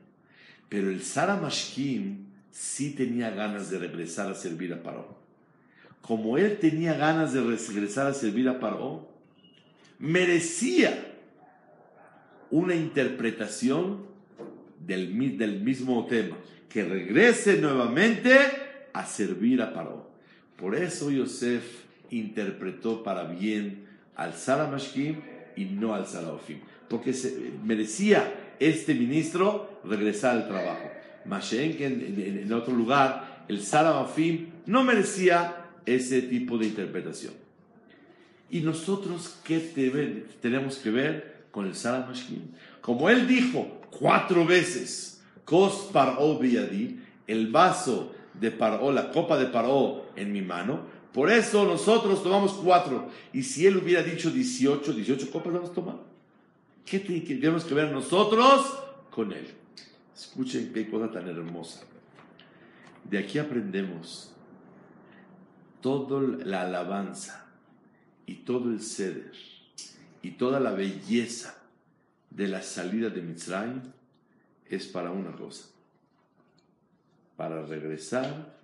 Pero 0.69 0.91
el 0.91 1.03
Sara 1.03 1.37
Mashkim 1.37 2.27
sí 2.51 2.93
tenía 2.93 3.31
ganas 3.31 3.71
de 3.71 3.79
regresar 3.79 4.31
a 4.31 4.35
servir 4.35 4.73
a 4.73 4.83
Paró. 4.83 5.19
Como 6.01 6.39
él 6.39 6.59
tenía 6.59 6.95
ganas 6.95 7.33
de 7.33 7.43
regresar 7.43 8.07
a 8.07 8.15
servir 8.15 8.49
a 8.49 8.61
Paró, 8.61 9.11
merecía 9.99 11.13
una 12.51 12.75
interpretación 12.75 14.07
del, 14.87 15.37
del 15.37 15.61
mismo 15.61 16.07
tema, 16.07 16.37
que 16.69 16.85
regrese 16.85 17.59
nuevamente 17.59 18.37
a 18.93 19.05
servir 19.05 19.63
a 19.63 19.73
Paró. 19.73 20.11
Por 20.57 20.75
eso 20.75 21.11
Yosef 21.11 21.85
interpretó 22.11 23.03
para 23.03 23.25
bien 23.25 23.87
al 24.15 24.35
Saramashkim 24.35 25.17
y 25.57 25.65
no 25.65 25.95
al 25.95 26.07
Sarafim, 26.07 26.59
porque 26.89 27.13
se, 27.13 27.53
merecía 27.65 28.55
este 28.59 28.95
ministro 28.95 29.81
regresar 29.85 30.37
al 30.37 30.49
trabajo. 30.49 30.91
Mashen, 31.25 31.77
que 31.77 31.87
en, 31.87 32.53
otro 32.53 32.75
lugar, 32.75 33.45
el 33.49 33.63
Saramashim 33.63 34.49
no 34.67 34.85
merecía 34.85 35.67
ese 35.85 36.23
tipo 36.23 36.57
de 36.59 36.67
interpretación. 36.67 37.35
¿Y 38.51 38.61
nosotros 38.61 39.39
qué 39.45 39.59
tenemos 40.41 40.77
que 40.79 40.91
ver 40.91 41.47
con 41.51 41.67
el 41.67 41.75
Saramashkim? 41.75 42.43
Como 42.81 43.11
él 43.11 43.27
dijo 43.27 43.81
cuatro 43.99 44.45
veces, 44.45 45.23
Kos 45.45 45.91
Paró 45.93 46.41
el 47.27 47.51
vaso 47.51 48.13
de 48.35 48.51
Paró, 48.51 48.93
la 48.93 49.11
copa 49.11 49.37
de 49.39 49.47
Paró 49.47 50.07
en 50.17 50.33
mi 50.33 50.43
mano. 50.43 50.81
Por 51.13 51.31
eso 51.31 51.65
nosotros 51.65 52.23
tomamos 52.23 52.53
cuatro. 52.55 53.09
Y 53.33 53.43
si 53.43 53.67
él 53.67 53.79
hubiera 53.79 54.03
dicho 54.03 54.31
18, 54.31 54.93
18 54.93 55.31
copas 55.31 55.53
vamos 55.53 55.71
a 55.71 55.73
tomar. 55.73 55.97
¿Qué 56.85 57.01
tenemos 57.01 57.65
que 57.65 57.75
ver 57.75 57.91
nosotros 57.91 58.79
con 59.11 59.33
él? 59.33 59.47
Escuchen 60.15 60.73
qué 60.73 60.89
cosa 60.89 61.11
tan 61.11 61.29
hermosa. 61.29 61.83
De 63.05 63.19
aquí 63.19 63.39
aprendemos 63.39 64.33
toda 65.81 66.21
la 66.45 66.63
alabanza 66.63 67.47
y 68.27 68.35
todo 68.37 68.71
el 68.71 68.81
ceder 68.81 69.33
y 70.23 70.33
toda 70.33 70.59
la 70.59 70.73
belleza 70.73 71.56
de 72.37 72.49
la 72.49 72.61
salida 72.61 73.09
de 73.09 73.23
Mitzrayim 73.23 73.81
es 74.69 74.87
para 74.87 75.11
una 75.11 75.33
cosa, 75.33 75.65
para 77.35 77.63
regresar 77.63 78.55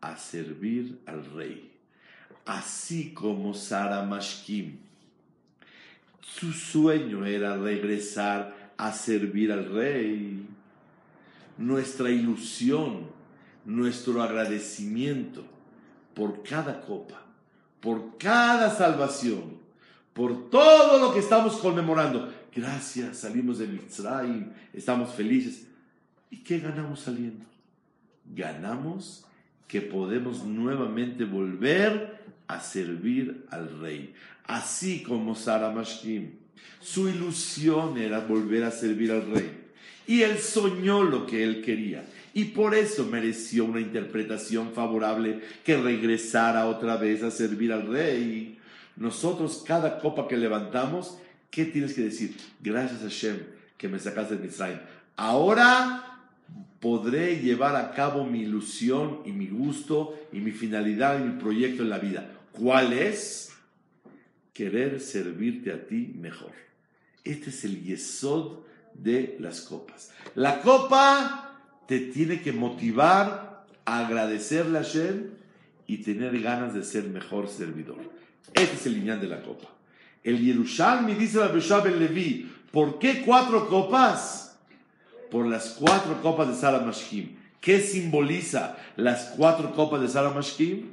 a 0.00 0.16
servir 0.16 1.00
al 1.06 1.24
rey. 1.32 1.70
Así 2.44 3.14
como 3.14 3.54
Sara 3.54 4.02
Mashkim, 4.02 4.78
su 6.20 6.52
sueño 6.52 7.24
era 7.24 7.56
regresar 7.56 8.72
a 8.76 8.92
servir 8.92 9.52
al 9.52 9.70
rey. 9.72 10.48
Nuestra 11.56 12.10
ilusión, 12.10 13.10
nuestro 13.64 14.22
agradecimiento 14.22 15.44
por 16.14 16.42
cada 16.42 16.80
copa, 16.80 17.22
por 17.80 18.18
cada 18.18 18.74
salvación, 18.74 19.60
por 20.14 20.50
todo 20.50 20.98
lo 20.98 21.12
que 21.14 21.20
estamos 21.20 21.58
conmemorando. 21.58 22.39
Gracias, 22.54 23.18
salimos 23.18 23.58
de 23.58 23.66
Mitzrayim, 23.66 24.50
estamos 24.72 25.14
felices. 25.14 25.66
¿Y 26.30 26.38
qué 26.38 26.58
ganamos 26.58 27.00
saliendo? 27.00 27.50
ganamos 28.34 29.24
que 29.66 29.80
podemos 29.80 30.44
nuevamente 30.44 31.24
volver 31.24 32.20
a 32.46 32.60
servir 32.60 33.46
al 33.50 33.80
rey. 33.80 34.14
Así 34.44 35.02
como 35.02 35.34
Sara 35.34 35.70
Mashkim, 35.70 36.32
Su 36.80 37.08
ilusión 37.08 37.98
era 37.98 38.20
volver 38.20 38.64
a 38.64 38.70
servir 38.70 39.12
al 39.12 39.30
rey. 39.30 39.50
Y 40.06 40.22
él 40.22 40.38
soñó 40.38 41.04
lo 41.04 41.26
que 41.26 41.44
él 41.44 41.62
quería. 41.62 42.04
Y 42.32 42.46
por 42.46 42.74
eso 42.74 43.06
mereció 43.06 43.64
una 43.64 43.80
interpretación 43.80 44.72
favorable 44.72 45.40
que 45.64 45.76
regresara 45.76 46.66
otra 46.66 46.96
vez 46.96 47.22
a 47.22 47.30
servir 47.30 47.72
al 47.72 47.86
rey. 47.86 48.58
Nosotros, 48.96 49.62
cada 49.66 49.98
copa 49.98 50.26
que 50.26 50.36
levantamos, 50.36 51.18
¿qué 51.50 51.64
tienes 51.64 51.94
que 51.94 52.02
decir? 52.02 52.36
Gracias 52.60 53.02
a 53.02 53.08
Shem 53.08 53.38
que 53.76 53.88
me 53.88 53.98
sacaste 53.98 54.36
de 54.36 54.44
Misraim. 54.44 54.78
Ahora 55.16 56.10
podré 56.80 57.40
llevar 57.40 57.76
a 57.76 57.92
cabo 57.92 58.24
mi 58.24 58.42
ilusión 58.42 59.20
y 59.24 59.32
mi 59.32 59.48
gusto 59.48 60.18
y 60.32 60.40
mi 60.40 60.52
finalidad 60.52 61.20
y 61.20 61.24
mi 61.24 61.40
proyecto 61.40 61.82
en 61.82 61.90
la 61.90 61.98
vida. 61.98 62.30
¿Cuál 62.52 62.92
es? 62.92 63.52
Querer 64.52 65.00
servirte 65.00 65.72
a 65.72 65.86
ti 65.86 66.14
mejor. 66.18 66.52
Este 67.24 67.50
es 67.50 67.64
el 67.64 67.82
yesod 67.82 68.60
de 68.94 69.36
las 69.40 69.60
copas. 69.62 70.12
La 70.34 70.60
copa 70.62 71.60
te 71.86 72.00
tiene 72.00 72.40
que 72.42 72.52
motivar 72.52 73.64
a 73.84 74.06
agradecerle 74.06 74.78
a 74.78 74.82
Hashem 74.82 75.30
y 75.86 75.98
tener 75.98 76.40
ganas 76.40 76.74
de 76.74 76.82
ser 76.82 77.04
mejor 77.04 77.48
servidor. 77.48 77.98
Este 78.54 78.76
es 78.76 78.86
el 78.86 78.94
lineal 78.94 79.20
de 79.20 79.28
la 79.28 79.42
copa. 79.42 79.68
El 80.22 80.38
Yerushalmi 80.38 81.14
dice 81.14 81.38
la 81.38 81.48
Beshab 81.48 81.86
el 81.86 81.98
Levi, 81.98 82.50
¿por 82.70 82.98
qué 82.98 83.22
cuatro 83.24 83.68
copas? 83.68 84.58
Por 85.30 85.46
las 85.46 85.76
cuatro 85.78 86.20
copas 86.20 86.48
de 86.48 86.54
Sara 86.54 86.80
Mashkim. 86.80 87.36
¿Qué 87.60 87.80
simboliza 87.80 88.76
las 88.96 89.32
cuatro 89.36 89.74
copas 89.74 90.00
de 90.00 90.08
Sara 90.08 90.30
Mashkim? 90.30 90.88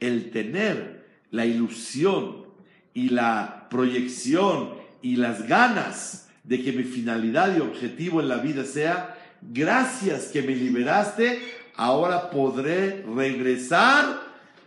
El 0.00 0.30
tener 0.30 1.06
la 1.30 1.46
ilusión 1.46 2.46
y 2.94 3.08
la 3.10 3.66
proyección 3.70 4.74
y 5.00 5.16
las 5.16 5.46
ganas 5.46 6.28
de 6.44 6.62
que 6.62 6.72
mi 6.72 6.84
finalidad 6.84 7.56
y 7.56 7.60
objetivo 7.60 8.20
en 8.20 8.28
la 8.28 8.38
vida 8.38 8.64
sea, 8.64 9.16
gracias 9.40 10.26
que 10.26 10.42
me 10.42 10.54
liberaste, 10.54 11.40
ahora 11.76 12.30
podré 12.30 13.02
regresar 13.02 14.20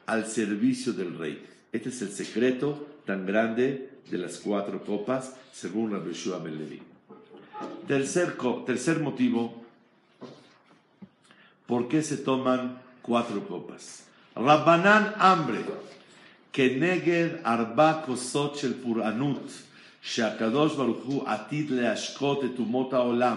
al 0.06 0.28
servicio 0.28 0.94
del 0.94 1.18
rey. 1.18 1.46
Este 1.72 1.90
es 1.90 2.02
el 2.02 2.12
secreto 2.12 2.88
tan 3.06 3.26
grande 3.26 3.95
de 4.11 4.19
las 4.19 4.39
cuatro 4.39 4.85
copas, 4.85 5.35
según 5.53 5.93
Rabbi 5.93 6.13
Shua 6.13 6.39
Ben 6.39 6.59
Levi. 6.59 6.83
Tercer, 7.87 8.37
tercer 8.67 9.01
motivo, 9.01 9.55
¿por 11.67 11.89
qué 11.89 12.03
se 12.03 12.17
toman 12.17 12.81
cuatro 13.03 13.47
copas? 13.47 14.05
Rabbanan 14.35 15.15
hambre, 15.19 15.65
que 16.53 16.77
neged 16.77 17.41
arba 17.45 18.03
kosot 18.07 18.57
shel 18.57 18.75
puranut, 18.75 19.51
שהקדוש 20.03 20.77
ברוך 20.77 21.05
הוא 21.05 21.29
עתיד 21.29 21.71
להשקות 21.71 22.45
את 22.45 22.59
אומות 22.59 22.93
העולם. 22.93 23.37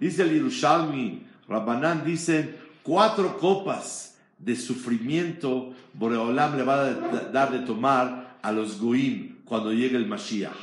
Dice 0.00 0.22
el 0.22 0.32
Yerushalmi, 0.32 1.22
Rabbanan 1.48 2.04
dicen, 2.04 2.54
cuatro 2.82 3.38
copas 3.38 4.16
de 4.38 4.54
sufrimiento 4.54 5.72
Boreolam 5.94 6.56
le 6.56 6.62
va 6.64 6.86
a 6.86 6.94
dar 7.32 7.50
de 7.52 7.60
tomar 7.60 8.36
a 8.42 8.52
los 8.52 8.80
Goim 8.80 9.27
cuando 9.49 9.73
llegue 9.73 9.97
el 9.97 10.07
Mashiach. 10.07 10.55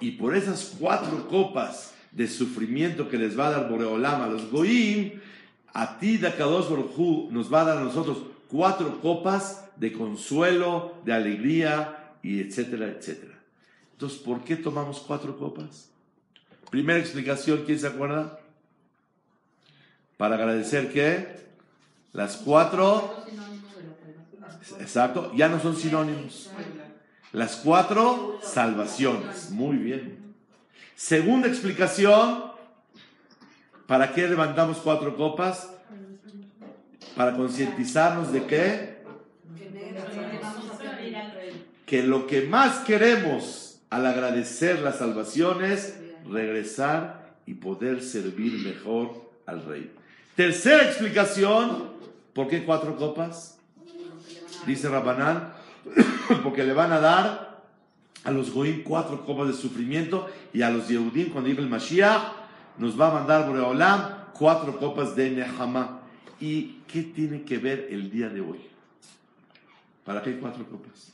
Y 0.00 0.12
por 0.12 0.36
esas 0.36 0.74
cuatro 0.78 1.28
copas 1.28 1.94
de 2.10 2.28
sufrimiento 2.28 3.08
que 3.08 3.16
les 3.16 3.38
va 3.38 3.46
a 3.46 3.50
dar 3.50 3.70
Boreolam 3.70 4.20
a 4.20 4.26
los 4.26 4.50
Goim, 4.50 5.20
a 5.72 5.98
ti, 5.98 6.18
Dakadosh 6.18 6.68
Baruj 6.68 7.30
nos 7.30 7.52
va 7.52 7.62
a 7.62 7.64
dar 7.64 7.78
a 7.78 7.84
nosotros 7.84 8.18
cuatro 8.48 9.00
copas 9.00 9.64
de 9.76 9.92
consuelo, 9.92 10.94
de 11.04 11.12
alegría, 11.12 12.16
y 12.24 12.40
etcétera, 12.40 12.86
etcétera. 12.86 13.34
Entonces, 13.92 14.18
¿por 14.18 14.42
qué 14.42 14.56
tomamos 14.56 15.00
cuatro 15.00 15.36
copas? 15.36 15.90
Primera 16.70 16.98
explicación, 16.98 17.64
¿quién 17.66 17.78
se 17.78 17.86
acuerda? 17.86 18.40
Para 20.16 20.36
agradecer 20.36 20.92
que 20.92 21.44
las 22.12 22.38
cuatro, 22.38 23.24
exacto, 24.80 25.32
ya 25.34 25.48
no 25.48 25.60
son 25.60 25.76
sinónimos. 25.76 26.50
Las 27.34 27.56
cuatro 27.56 28.38
salvaciones. 28.44 29.50
Muy 29.50 29.76
bien. 29.76 30.34
Segunda 30.94 31.48
explicación, 31.48 32.44
¿para 33.88 34.12
qué 34.12 34.28
levantamos 34.28 34.78
cuatro 34.78 35.16
copas? 35.16 35.68
Para 37.16 37.36
concientizarnos 37.36 38.32
de 38.32 38.46
qué? 38.46 39.02
Que 41.84 42.04
lo 42.04 42.28
que 42.28 42.42
más 42.42 42.78
queremos 42.84 43.80
al 43.90 44.06
agradecer 44.06 44.78
las 44.78 44.98
salvaciones, 44.98 45.98
regresar 46.30 47.34
y 47.46 47.54
poder 47.54 48.00
servir 48.00 48.64
mejor 48.64 49.28
al 49.46 49.64
rey. 49.64 49.92
Tercera 50.36 50.84
explicación, 50.84 51.90
¿por 52.32 52.46
qué 52.46 52.64
cuatro 52.64 52.96
copas? 52.96 53.58
Dice 54.66 54.88
Rabanán, 54.88 55.63
porque 56.42 56.64
le 56.64 56.72
van 56.72 56.92
a 56.92 57.00
dar 57.00 57.64
a 58.24 58.30
los 58.30 58.50
Goim 58.50 58.82
cuatro 58.82 59.24
copas 59.24 59.48
de 59.48 59.52
sufrimiento 59.54 60.28
y 60.52 60.62
a 60.62 60.70
los 60.70 60.88
Yehudim 60.88 61.30
cuando 61.30 61.48
llegue 61.48 61.62
el 61.62 61.68
Mashiach 61.68 62.22
nos 62.78 62.98
va 62.98 63.10
a 63.10 63.14
mandar 63.14 63.46
Boreolam 63.46 64.32
cuatro 64.32 64.78
copas 64.78 65.14
de 65.14 65.30
Nehama. 65.30 66.00
¿Y 66.40 66.80
qué 66.88 67.02
tiene 67.02 67.42
que 67.42 67.58
ver 67.58 67.88
el 67.90 68.10
día 68.10 68.28
de 68.28 68.40
hoy? 68.40 68.60
¿Para 70.04 70.22
qué 70.22 70.36
cuatro 70.38 70.66
copas? 70.66 71.12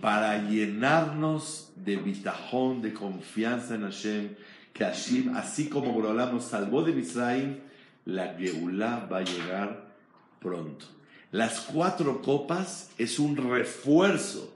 Para 0.00 0.48
llenarnos 0.48 1.72
de 1.76 1.96
bitajón, 1.96 2.82
de 2.82 2.92
confianza 2.92 3.74
en 3.74 3.82
Hashem, 3.82 4.34
que 4.72 4.84
Hashem, 4.84 5.36
así 5.36 5.68
como 5.68 5.92
Borolam 5.92 6.34
nos 6.34 6.44
salvó 6.44 6.82
de 6.82 6.92
Misraim, 6.92 7.58
la 8.04 8.34
Geulah 8.34 9.06
va 9.10 9.18
a 9.18 9.24
llegar 9.24 9.94
pronto. 10.40 10.86
Las 11.32 11.60
cuatro 11.60 12.22
copas 12.22 12.90
es 12.98 13.18
un 13.18 13.36
refuerzo 13.36 14.54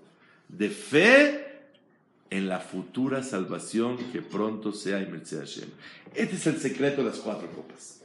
de 0.49 0.71
fe 0.71 1.49
en 2.31 2.49
la 2.49 2.61
futura 2.61 3.23
salvación 3.23 3.97
que 4.13 4.23
pronto 4.23 4.73
sea 4.73 5.01
en 5.01 5.11
Hashem. 5.11 5.69
Este 6.15 6.37
es 6.37 6.47
el 6.47 6.59
secreto 6.59 7.03
de 7.03 7.11
las 7.11 7.19
cuatro 7.19 7.51
copas. 7.51 8.01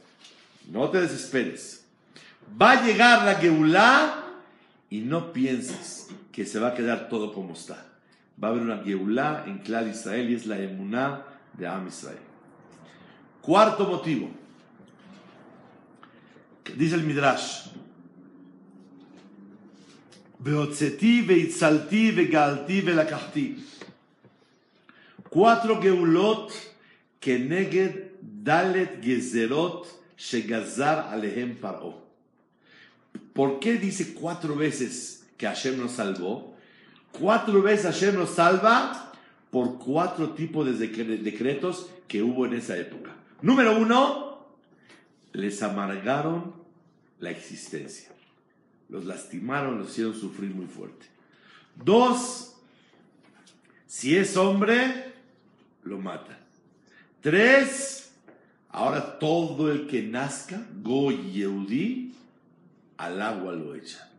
No 0.70 0.88
te 0.90 1.00
desesperes. 1.00 1.84
Va 2.60 2.72
a 2.72 2.84
llegar 2.84 3.24
la 3.24 3.36
Geulah 3.36 4.24
y 4.90 5.00
no 5.00 5.32
pienses 5.32 6.08
que 6.32 6.46
se 6.46 6.58
va 6.58 6.68
a 6.68 6.74
quedar 6.74 7.08
todo 7.08 7.32
como 7.32 7.52
está. 7.52 7.86
Va 8.42 8.48
a 8.48 8.50
haber 8.50 8.62
una 8.62 8.82
Geulah 8.82 9.44
en 9.46 9.58
Clad 9.58 9.86
Israel 9.86 10.30
y 10.30 10.34
es 10.34 10.46
la 10.46 10.58
emuná 10.58 11.24
de 11.52 11.66
Am 11.66 11.86
Israel. 11.86 12.18
Cuarto 13.40 13.86
motivo. 13.86 14.30
Dice 16.72 16.94
el 16.94 17.04
Midrash. 17.04 17.68
Cuatro 25.30 25.80
geulot 25.80 26.52
que 27.20 27.38
neged 27.38 28.12
dalet 28.20 29.02
gezerot 29.02 29.86
shegazar 30.16 31.08
alehem 31.10 31.56
paro. 31.56 32.02
¿Por 33.32 33.58
qué 33.58 33.78
dice 33.78 34.14
cuatro 34.14 34.54
veces 34.54 35.26
que 35.36 35.46
Hashem 35.46 35.78
nos 35.78 35.92
salvó? 35.92 36.54
Cuatro 37.12 37.62
veces 37.62 37.86
Hashem 37.86 38.16
nos 38.16 38.30
salva 38.30 39.12
por 39.50 39.78
cuatro 39.78 40.30
tipos 40.30 40.66
de 40.66 40.88
decretos 41.18 41.88
que 42.06 42.22
hubo 42.22 42.46
en 42.46 42.54
esa 42.54 42.76
época. 42.76 43.12
Número 43.40 43.78
uno, 43.78 44.33
les 45.34 45.62
amargaron 45.62 46.54
la 47.18 47.30
existencia. 47.30 48.08
Los 48.88 49.04
lastimaron, 49.04 49.78
los 49.78 49.90
hicieron 49.90 50.14
sufrir 50.14 50.54
muy 50.54 50.66
fuerte. 50.66 51.06
Dos, 51.76 52.54
si 53.86 54.16
es 54.16 54.36
hombre, 54.36 55.12
lo 55.82 55.98
mata. 55.98 56.38
Tres, 57.20 58.12
ahora 58.70 59.18
todo 59.18 59.70
el 59.72 59.86
que 59.88 60.02
nazca, 60.02 60.64
Goy 60.82 61.32
Yehudi, 61.32 62.14
al 62.96 63.20
agua 63.20 63.52
lo 63.52 63.74
echa. 63.74 64.10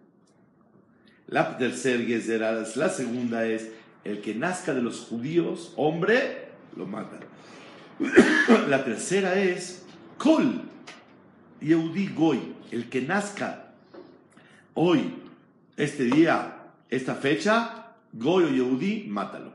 La 1.28 1.58
tercera 1.58 2.51
la 2.51 2.89
segunda 2.89 3.45
es, 3.47 3.69
el 4.04 4.21
que 4.21 4.36
nazca 4.36 4.73
de 4.73 4.82
los 4.82 4.99
judíos, 4.99 5.73
hombre, 5.78 6.49
lo 6.75 6.86
mata. 6.86 7.19
La 8.67 8.84
tercera 8.84 9.39
es, 9.39 9.86
Kol, 10.17 10.62
Yehudi 11.61 12.07
Goy, 12.07 12.39
el 12.71 12.89
que 12.89 13.01
nazca 13.01 13.71
hoy, 14.73 15.13
este 15.77 16.03
día, 16.05 16.57
esta 16.89 17.15
fecha, 17.15 17.93
Goy 18.13 18.45
o 18.45 18.49
Yehudi, 18.49 19.05
mátalo. 19.07 19.53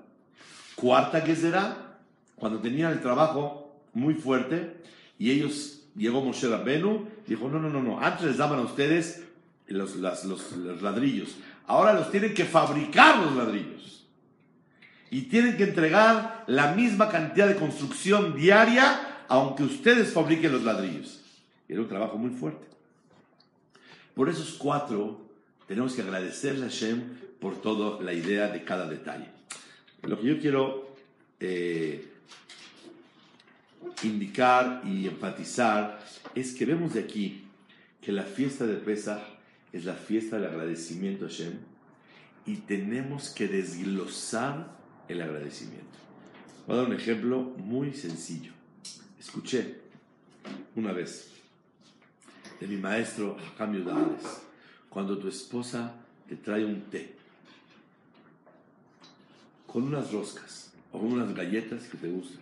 Cuarta 0.75 1.25
será 1.35 1.99
cuando 2.37 2.59
tenían 2.61 2.93
el 2.93 3.01
trabajo 3.01 3.75
muy 3.93 4.15
fuerte 4.15 4.83
y 5.19 5.31
ellos 5.31 5.83
llegó 5.95 6.23
Moshe 6.23 6.49
Rabbenu, 6.49 7.07
dijo, 7.27 7.49
no, 7.49 7.59
no, 7.59 7.69
no, 7.69 7.83
no, 7.83 8.01
antes 8.01 8.27
les 8.27 8.37
daban 8.39 8.61
a 8.61 8.63
ustedes 8.63 9.23
los, 9.69 9.97
los, 9.97 10.83
ladrillos, 10.83 11.37
ahora 11.67 11.93
los 11.93 12.11
tienen 12.11 12.35
que 12.35 12.45
fabricar 12.45 13.19
los 13.19 13.37
ladrillos. 13.37 14.07
Y 15.13 15.23
tienen 15.23 15.57
que 15.57 15.65
entregar 15.65 16.45
la 16.47 16.73
misma 16.73 17.09
cantidad 17.09 17.49
de 17.49 17.57
construcción 17.57 18.37
diaria, 18.37 19.25
aunque 19.29 19.65
ustedes 19.65 20.13
fabriquen 20.13 20.53
los 20.53 20.63
ladrillos. 20.63 21.20
Era 21.71 21.83
un 21.83 21.89
trabajo 21.89 22.19
muy 22.19 22.31
fuerte. 22.31 22.67
Por 24.13 24.29
esos 24.29 24.55
cuatro 24.55 25.21
tenemos 25.69 25.95
que 25.95 26.03
agradecerle 26.03 26.67
a 26.67 26.69
Hashem 26.69 27.01
por 27.39 27.63
toda 27.63 28.03
la 28.03 28.13
idea 28.13 28.49
de 28.49 28.65
cada 28.65 28.89
detalle. 28.89 29.29
Lo 30.03 30.21
que 30.21 30.27
yo 30.27 30.41
quiero 30.41 30.97
eh, 31.39 32.09
indicar 34.03 34.83
y 34.85 35.07
enfatizar 35.07 36.05
es 36.35 36.55
que 36.55 36.67
vemos 36.67 36.95
de 36.95 37.01
aquí 37.01 37.45
que 38.01 38.11
la 38.11 38.25
fiesta 38.25 38.67
de 38.67 38.75
Pesach 38.75 39.23
es 39.73 39.85
la 39.85 39.95
fiesta 39.95 40.39
del 40.41 40.47
agradecimiento 40.51 41.27
a 41.27 41.29
Hashem 41.29 41.53
y 42.47 42.57
tenemos 42.57 43.31
que 43.31 43.47
desglosar 43.47 44.77
el 45.07 45.23
agradecimiento. 45.23 45.87
Voy 46.67 46.75
a 46.75 46.81
dar 46.81 46.89
un 46.89 46.97
ejemplo 46.97 47.43
muy 47.43 47.95
sencillo. 47.95 48.51
Escuché 49.21 49.83
una 50.75 50.93
vez 50.93 51.40
de 52.61 52.67
mi 52.67 52.77
maestro 52.77 53.37
Hakam 53.39 53.75
Yudales, 53.75 54.43
cuando 54.91 55.19
tu 55.19 55.29
esposa 55.29 55.95
te 56.29 56.37
trae 56.37 56.65
un 56.65 56.83
té 56.83 57.17
con 59.67 59.85
unas 59.85 60.13
roscas 60.13 60.73
o 60.93 60.99
unas 60.99 61.35
galletas 61.35 61.85
que 61.85 61.97
te 61.97 62.09
gustan. 62.09 62.41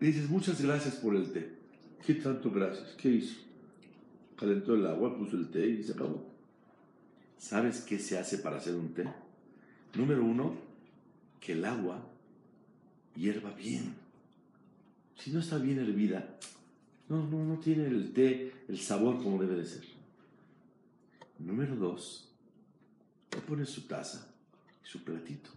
Dices, 0.00 0.28
muchas 0.28 0.60
gracias 0.60 0.96
por 0.96 1.14
el 1.14 1.32
té. 1.32 1.54
¿Qué 2.04 2.14
tanto 2.14 2.50
gracias? 2.50 2.94
¿Qué 2.96 3.08
hizo? 3.08 3.36
Calentó 4.38 4.74
el 4.74 4.86
agua, 4.86 5.16
puso 5.16 5.36
el 5.36 5.48
té 5.48 5.66
y 5.66 5.82
se 5.82 5.92
acabó. 5.92 6.26
¿Sabes 7.38 7.82
qué 7.82 7.98
se 7.98 8.18
hace 8.18 8.38
para 8.38 8.56
hacer 8.56 8.74
un 8.74 8.92
té? 8.94 9.04
Número 9.94 10.24
uno, 10.24 10.54
que 11.40 11.52
el 11.52 11.64
agua 11.64 12.02
hierva 13.14 13.50
bien. 13.50 13.94
Si 15.18 15.30
no 15.30 15.40
está 15.40 15.58
bien 15.58 15.78
hervida, 15.78 16.36
no, 17.08 17.26
no, 17.26 17.44
no 17.44 17.58
tiene 17.58 17.86
el 17.86 18.12
té 18.12 18.52
el 18.68 18.78
sabor 18.78 19.22
como 19.22 19.40
debe 19.40 19.56
de 19.56 19.66
ser. 19.66 19.84
Número 21.38 21.76
dos, 21.76 22.28
le 23.32 23.40
pones 23.40 23.68
su 23.68 23.82
taza 23.82 24.28
y 24.84 24.88
su 24.88 25.04
platito. 25.04 25.50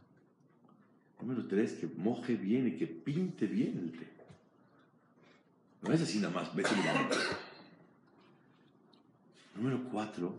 Número 1.21 1.47
tres, 1.47 1.73
que 1.73 1.87
moje 1.87 2.35
bien 2.35 2.67
y 2.67 2.77
que 2.77 2.87
pinte 2.87 3.45
bien 3.47 3.77
el 3.77 3.91
té. 3.97 4.07
No 5.81 5.93
es 5.93 6.01
así 6.01 6.19
nada 6.19 6.33
más, 6.33 6.53
vete 6.53 6.69
Número 9.55 9.83
cuatro, 9.91 10.35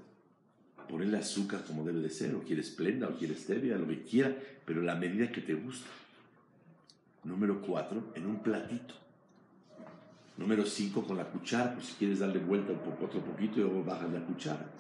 ponerle 0.89 1.19
azúcar 1.19 1.65
como 1.65 1.85
debe 1.85 2.01
de 2.01 2.11
ser, 2.11 2.35
o 2.35 2.43
quieres 2.43 2.69
esplenda, 2.69 3.09
o 3.09 3.17
quieres 3.17 3.41
stevia, 3.41 3.77
lo 3.77 3.87
que 3.87 4.03
quiera, 4.03 4.37
pero 4.65 4.83
la 4.83 4.95
medida 4.95 5.31
que 5.31 5.41
te 5.41 5.55
gusta. 5.55 5.89
Número 7.25 7.61
cuatro, 7.61 8.13
en 8.15 8.27
un 8.27 8.43
platito. 8.43 8.95
Número 10.41 10.65
cinco, 10.65 11.05
con 11.05 11.19
la 11.19 11.25
cuchara, 11.25 11.75
pues 11.75 11.89
si 11.89 11.93
quieres 11.97 12.21
darle 12.21 12.39
vuelta 12.39 12.73
otro 12.73 13.21
poquito 13.21 13.61
y 13.61 13.63
luego 13.63 13.85
bajas 13.85 14.11
la 14.11 14.21
cuchara. 14.21 14.71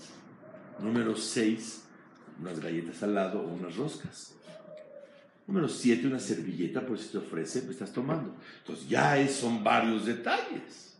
Número 0.80 1.14
seis, 1.14 1.82
unas 2.40 2.58
galletas 2.58 3.02
al 3.02 3.14
lado 3.14 3.42
o 3.42 3.52
unas 3.52 3.76
roscas. 3.76 4.32
Número 5.46 5.68
siete, 5.68 6.06
una 6.06 6.18
servilleta, 6.18 6.86
por 6.86 6.98
si 6.98 7.08
te 7.08 7.18
ofrece, 7.18 7.60
pues 7.60 7.72
estás 7.72 7.92
tomando. 7.92 8.34
Entonces 8.60 8.88
ya 8.88 9.28
son 9.28 9.62
varios 9.62 10.06
detalles. 10.06 10.94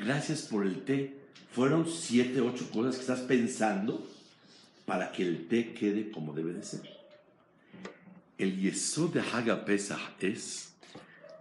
Gracias 0.00 0.42
por 0.42 0.66
el 0.66 0.82
té. 0.82 1.20
Fueron 1.52 1.88
siete, 1.88 2.40
ocho 2.40 2.68
cosas 2.72 2.96
que 2.96 3.02
estás 3.02 3.20
pensando 3.20 4.04
para 4.86 5.12
que 5.12 5.22
el 5.22 5.46
té 5.46 5.72
quede 5.72 6.10
como 6.10 6.34
debe 6.34 6.52
de 6.52 6.64
ser. 6.64 6.82
El 8.38 8.60
yesod 8.60 9.14
de 9.14 9.20
Haga 9.20 9.64
Pesach 9.64 10.00
es 10.18 10.72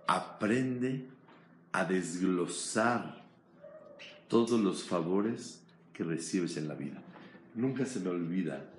aprende 0.08 1.15
a 1.76 1.84
desglosar 1.84 3.22
todos 4.30 4.62
los 4.62 4.84
favores 4.84 5.62
que 5.92 6.06
recibes 6.06 6.56
en 6.56 6.70
la 6.70 6.74
vida. 6.74 7.02
Nunca 7.54 7.86
se 7.86 8.00
me 8.00 8.10
olvida 8.10 8.70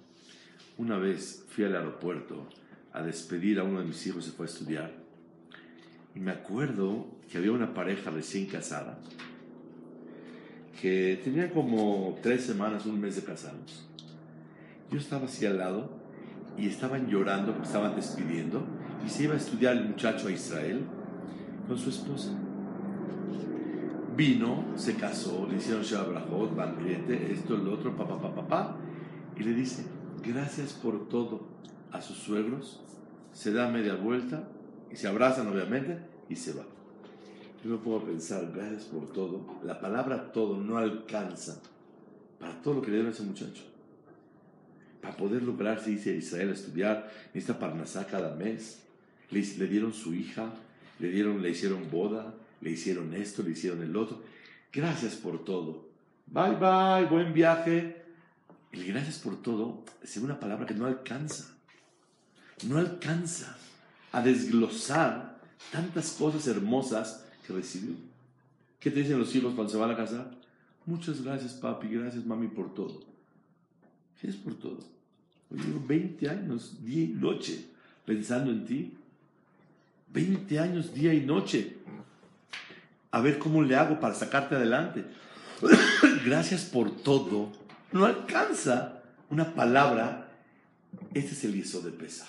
una 0.79 0.97
vez 0.97 1.45
fui 1.51 1.65
al 1.65 1.77
aeropuerto 1.77 2.47
a 2.95 3.03
despedir 3.03 3.61
a 3.61 3.65
uno 3.65 3.81
de 3.81 3.87
mis 3.87 4.07
hijos, 4.07 4.25
se 4.25 4.31
fue 4.31 4.47
a 4.47 4.49
estudiar, 4.49 4.93
y 6.15 6.21
me 6.21 6.31
acuerdo 6.31 7.07
que 7.31 7.37
había 7.37 7.53
una 7.53 7.75
pareja 7.75 8.11
recién 8.11 8.47
casada, 8.47 8.99
que 10.81 11.21
tenía 11.23 11.51
como 11.51 12.19
tres 12.23 12.45
semanas, 12.45 12.87
un 12.87 12.99
mes 12.99 13.17
de 13.17 13.25
casados. 13.25 13.87
Yo 14.91 14.99
estaba 14.99 15.27
así 15.27 15.45
al 15.45 15.59
lado 15.59 15.91
y 16.57 16.67
estaban 16.67 17.09
llorando 17.09 17.55
estaban 17.63 17.95
despidiendo 17.95 18.67
y 19.05 19.11
se 19.11 19.25
iba 19.25 19.35
a 19.35 19.37
estudiar 19.37 19.77
el 19.77 19.85
muchacho 19.85 20.29
a 20.29 20.33
Israel 20.33 20.81
con 21.69 21.79
su 21.79 21.91
esposa. 21.91 22.46
Vino, 24.17 24.65
se 24.77 24.95
casó, 24.95 25.47
le 25.47 25.59
hicieron 25.59 25.83
Shabrahot, 25.83 26.57
banquete, 26.57 27.33
esto, 27.33 27.57
lo 27.57 27.75
otro, 27.75 27.95
papá, 27.95 28.19
papá, 28.19 28.35
papá, 28.35 28.77
y 29.37 29.43
le 29.43 29.53
dice, 29.53 29.85
gracias 30.23 30.73
por 30.73 31.09
todo 31.09 31.47
a 31.93 32.01
sus 32.01 32.17
suegros, 32.17 32.81
se 33.33 33.53
da 33.53 33.69
media 33.69 33.95
vuelta 33.95 34.49
y 34.91 34.97
se 34.97 35.07
abrazan 35.07 35.49
obviamente 35.49 35.99
y 36.31 36.37
se 36.37 36.55
va. 36.55 36.65
Yo 37.63 37.79
me 37.79 37.97
a 37.97 38.05
pensar, 38.05 38.51
gracias 38.55 38.85
por 38.85 39.13
todo. 39.13 39.45
La 39.65 39.81
palabra 39.81 40.33
todo 40.33 40.57
no 40.57 40.79
alcanza 40.79 41.61
para 42.39 42.63
todo 42.63 42.75
lo 42.75 42.83
que 42.83 42.89
le 42.89 42.99
dieron 42.99 43.13
a 43.13 43.15
ese 43.15 43.25
muchacho. 43.25 43.65
Para 45.03 45.17
poder 45.17 45.43
lograrse 45.43 45.91
irse 45.91 46.11
a 46.11 46.15
Israel 46.15 46.51
estudiar, 46.51 47.11
necesita 47.35 47.59
Parnasá 47.59 48.07
cada 48.07 48.35
mes. 48.35 48.83
Le, 49.31 49.43
le 49.43 49.67
dieron 49.67 49.93
su 49.93 50.15
hija, 50.15 50.51
le, 51.01 51.11
dieron, 51.11 51.43
le 51.43 51.51
hicieron 51.51 51.91
boda, 51.91 52.35
le 52.61 52.71
hicieron 52.71 53.15
esto, 53.15 53.43
le 53.43 53.51
hicieron 53.51 53.83
el 53.83 53.97
otro. 53.97 54.23
Gracias 54.73 55.15
por 55.15 55.45
todo. 55.45 55.89
Bye 56.27 56.57
bye, 56.57 57.07
buen 57.09 57.33
viaje. 57.33 58.05
El 58.73 58.85
gracias 58.87 59.19
por 59.19 59.41
todo 59.41 59.85
es 60.03 60.17
una 60.19 60.39
palabra 60.39 60.67
que 60.67 60.75
no 60.75 60.87
alcanza. 60.87 61.57
No 62.67 62.79
alcanza 62.79 63.57
a 64.13 64.23
desglosar 64.23 65.39
tantas 65.71 66.13
cosas 66.13 66.47
hermosas 66.47 67.25
que 67.47 67.53
recibió. 67.53 67.95
¿Qué 68.81 68.91
te 68.91 69.01
dicen 69.01 69.19
los 69.19 69.35
hijos 69.35 69.55
cuando 69.55 69.73
se 69.73 69.79
van 69.79 69.91
a 69.91 69.97
casar? 69.97 70.31
Muchas 70.85 71.23
gracias, 71.23 71.55
papi, 71.55 71.89
gracias, 71.89 72.25
mami, 72.25 72.49
por 72.49 72.73
todo. 72.75 73.03
¿Qué 74.21 74.29
es 74.29 74.37
por 74.37 74.55
todo? 74.55 74.79
Yo 75.51 75.57
llevo 75.57 75.87
20 75.87 76.29
años, 76.29 76.85
día 76.85 77.05
y 77.05 77.09
noche, 77.09 77.67
pensando 78.05 78.51
en 78.51 78.65
ti. 78.65 78.95
20 80.13 80.59
años, 80.59 80.95
día 80.95 81.13
y 81.13 81.25
noche. 81.25 81.77
A 83.17 83.21
ver 83.23 83.39
cómo 83.39 83.63
le 83.63 83.75
hago 83.75 83.99
para 83.99 84.13
sacarte 84.13 84.57
adelante. 84.57 85.03
gracias 86.27 86.65
por 86.67 86.95
todo 87.01 87.51
no 87.91 88.05
alcanza 88.05 89.01
una 89.31 89.55
palabra. 89.55 90.29
Este 91.15 91.33
es 91.33 91.45
el 91.45 91.57
hizo 91.57 91.81
de 91.81 91.93
pesar. 91.93 92.29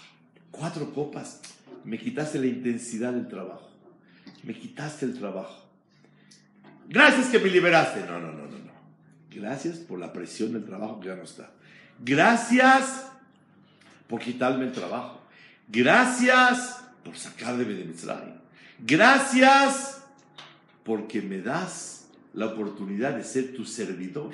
Cuatro 0.50 0.94
copas. 0.94 1.42
Me 1.84 1.98
quitaste 2.00 2.40
la 2.40 2.46
intensidad 2.46 3.12
del 3.12 3.28
trabajo. 3.28 3.70
Me 4.44 4.54
quitaste 4.54 5.04
el 5.04 5.20
trabajo. 5.20 5.70
Gracias 6.88 7.28
que 7.28 7.40
me 7.40 7.50
liberaste. 7.50 8.06
No, 8.06 8.22
no, 8.22 8.32
no, 8.32 8.44
no, 8.44 8.58
no. 8.58 8.72
Gracias 9.30 9.80
por 9.80 10.00
la 10.00 10.14
presión 10.14 10.54
del 10.54 10.64
trabajo 10.64 11.02
que 11.02 11.08
ya 11.10 11.18
no 11.18 11.24
está. 11.24 11.52
Gracias 12.00 13.08
por 14.08 14.22
quitarme 14.22 14.64
el 14.64 14.72
trabajo. 14.72 15.20
Gracias 15.68 16.82
por 17.04 17.18
sacarme 17.18 17.66
de 17.66 17.84
Mitzrayim. 17.84 18.36
Gracias 18.80 19.97
porque 20.88 21.22
me 21.22 21.42
das 21.42 22.08
la 22.34 22.46
oportunidad 22.46 23.18
de 23.18 23.26
ser 23.26 23.54
tu 23.54 23.66
servidor. 23.66 24.32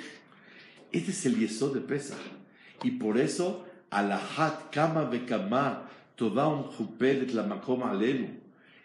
Este 0.92 1.10
es 1.10 1.26
el 1.26 1.36
yesod 1.36 1.74
de 1.74 1.80
Pesach. 1.80 2.16
Y 2.84 2.92
por 2.92 3.18
eso, 3.18 3.66
alahat 3.90 4.70
kama 4.70 5.04
bekama, 5.04 5.90
toda 6.14 6.46
un 6.46 6.62
jupelet 6.62 7.34
la 7.34 7.42
makoma 7.42 7.90
alenu. 7.90 8.28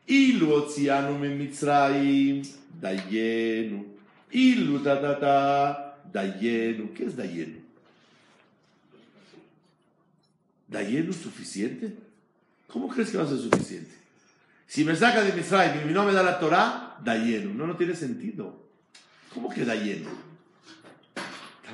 Ilu 0.07 0.51
otzianu 0.51 1.19
me 1.19 1.29
Mitzrayim, 1.29 2.41
dayenu. 2.81 3.85
Ilu 4.31 4.79
da 4.79 4.95
da 4.95 5.13
da, 5.19 6.01
dayenu. 6.11 6.91
¿Qué 6.95 7.05
es 7.05 7.15
dayenu? 7.15 7.59
¿Dayenu 10.67 11.13
suficiente? 11.13 11.93
¿Cómo 12.67 12.87
crees 12.87 13.11
que 13.11 13.17
va 13.17 13.25
a 13.25 13.27
ser 13.27 13.37
suficiente? 13.37 13.91
Si 14.65 14.83
me 14.83 14.95
saca 14.95 15.21
de 15.21 15.33
Mitzrayim 15.33 15.87
y 15.87 15.93
no 15.93 16.03
me 16.03 16.13
da 16.13 16.23
la 16.23 16.39
Torah, 16.39 16.88
dayenu. 17.03 17.53
No, 17.53 17.67
no 17.67 17.75
tiene 17.75 17.95
sentido. 17.95 18.67
¿Cómo 19.33 19.49
que 19.49 19.65
dayenu? 19.65 20.09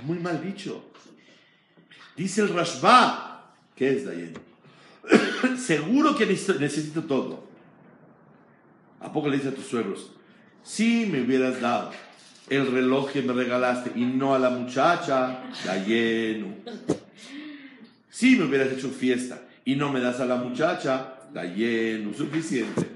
muy 0.06 0.20
mal 0.20 0.42
dicho. 0.44 0.84
Dice 2.16 2.42
el 2.42 2.50
Rashba, 2.50 3.54
¿qué 3.76 3.92
es 3.92 4.06
Dayen? 4.06 4.34
Seguro 5.58 6.16
que 6.16 6.26
necesito 6.26 7.04
todo. 7.04 7.46
¿A 9.00 9.12
poco 9.12 9.30
le 9.30 9.38
dice 9.38 9.50
a 9.50 9.56
tus 9.56 9.66
suegros? 9.66 10.12
Si 10.64 11.06
me 11.06 11.22
hubieras 11.22 11.62
dado 11.62 11.92
el 12.50 12.72
reloj 12.72 13.12
que 13.12 13.22
me 13.22 13.34
regalaste 13.34 13.92
y 13.96 14.06
no 14.06 14.34
a 14.34 14.40
la 14.40 14.50
muchacha, 14.50 15.44
está 15.52 15.84
lleno. 15.84 16.56
Si 18.10 18.36
me 18.36 18.46
hubieras 18.46 18.72
hecho 18.72 18.90
fiesta 18.90 19.42
y 19.66 19.76
no 19.76 19.92
me 19.92 20.00
das 20.00 20.20
a 20.22 20.26
la 20.26 20.38
muchacha, 20.38 21.18
está 21.28 21.44
lleno, 21.44 22.14
suficiente. 22.14 22.96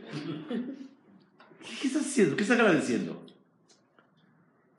¿Qué 1.79 1.87
estás 1.87 2.05
haciendo? 2.05 2.35
¿Qué 2.35 2.43
estás 2.43 2.59
agradeciendo? 2.59 3.25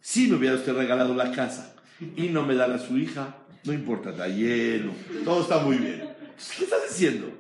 Si 0.01 0.29
me 0.29 0.37
hubiera 0.37 0.57
usted 0.57 0.75
regalado 0.75 1.15
la 1.15 1.33
casa 1.33 1.75
y 2.17 2.29
no 2.29 2.45
me 2.45 2.55
da 2.55 2.73
a 2.75 2.79
su 2.79 2.99
hija, 2.99 3.37
no 3.65 3.73
importa, 3.73 4.11
está 4.11 4.29
lleno, 4.29 4.93
todo 5.25 5.43
está 5.43 5.59
muy 5.61 5.77
bien. 5.77 6.11
¿Qué 6.57 6.65
estás 6.65 6.89
diciendo? 6.89 7.33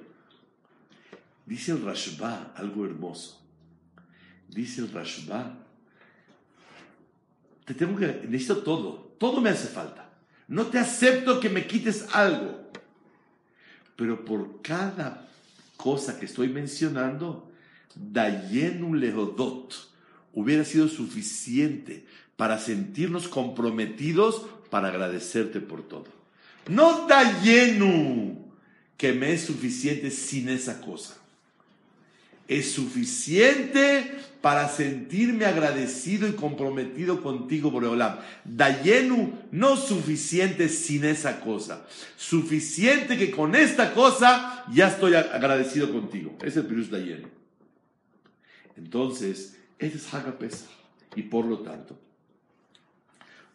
Dice 1.46 1.72
el 1.72 1.82
Rashba 1.82 2.52
algo 2.56 2.84
hermoso. 2.84 3.40
Dice 4.48 4.82
el 4.82 4.92
Rashba, 4.92 5.54
te 7.64 7.74
tengo 7.74 7.98
que, 7.98 8.06
necesito 8.28 8.58
todo, 8.58 9.14
todo 9.18 9.40
me 9.40 9.50
hace 9.50 9.68
falta. 9.68 10.10
No 10.48 10.66
te 10.66 10.78
acepto 10.78 11.38
que 11.38 11.48
me 11.48 11.66
quites 11.66 12.06
algo. 12.14 12.70
Pero 13.96 14.24
por 14.24 14.62
cada 14.62 15.28
cosa 15.76 16.18
que 16.18 16.26
estoy 16.26 16.48
mencionando, 16.48 17.49
Dayenu 17.94 18.94
Lehodot 18.94 19.74
hubiera 20.32 20.64
sido 20.64 20.88
suficiente 20.88 22.04
para 22.36 22.58
sentirnos 22.58 23.28
comprometidos 23.28 24.46
para 24.70 24.88
agradecerte 24.88 25.60
por 25.60 25.82
todo. 25.86 26.06
No 26.68 27.06
Dayenu 27.06 28.50
que 28.96 29.12
me 29.12 29.32
es 29.32 29.42
suficiente 29.42 30.10
sin 30.10 30.48
esa 30.48 30.80
cosa. 30.80 31.16
Es 32.46 32.72
suficiente 32.72 34.12
para 34.40 34.68
sentirme 34.68 35.44
agradecido 35.44 36.26
y 36.26 36.32
comprometido 36.32 37.22
contigo, 37.22 37.70
Boreolam. 37.70 38.18
Dayenu, 38.44 39.32
no 39.52 39.76
suficiente 39.76 40.68
sin 40.68 41.04
esa 41.04 41.40
cosa. 41.40 41.86
Suficiente 42.16 43.16
que 43.16 43.30
con 43.30 43.54
esta 43.54 43.94
cosa 43.94 44.64
ya 44.72 44.88
estoy 44.88 45.14
agradecido 45.14 45.92
contigo. 45.92 46.36
Es 46.42 46.56
el 46.56 46.66
Pirush 46.66 46.88
Dayenu. 46.88 47.39
Entonces, 48.82 49.58
ese 49.78 49.96
es 49.98 50.14
Hagapesa. 50.14 50.66
Y 51.14 51.22
por 51.22 51.44
lo 51.44 51.58
tanto, 51.58 51.98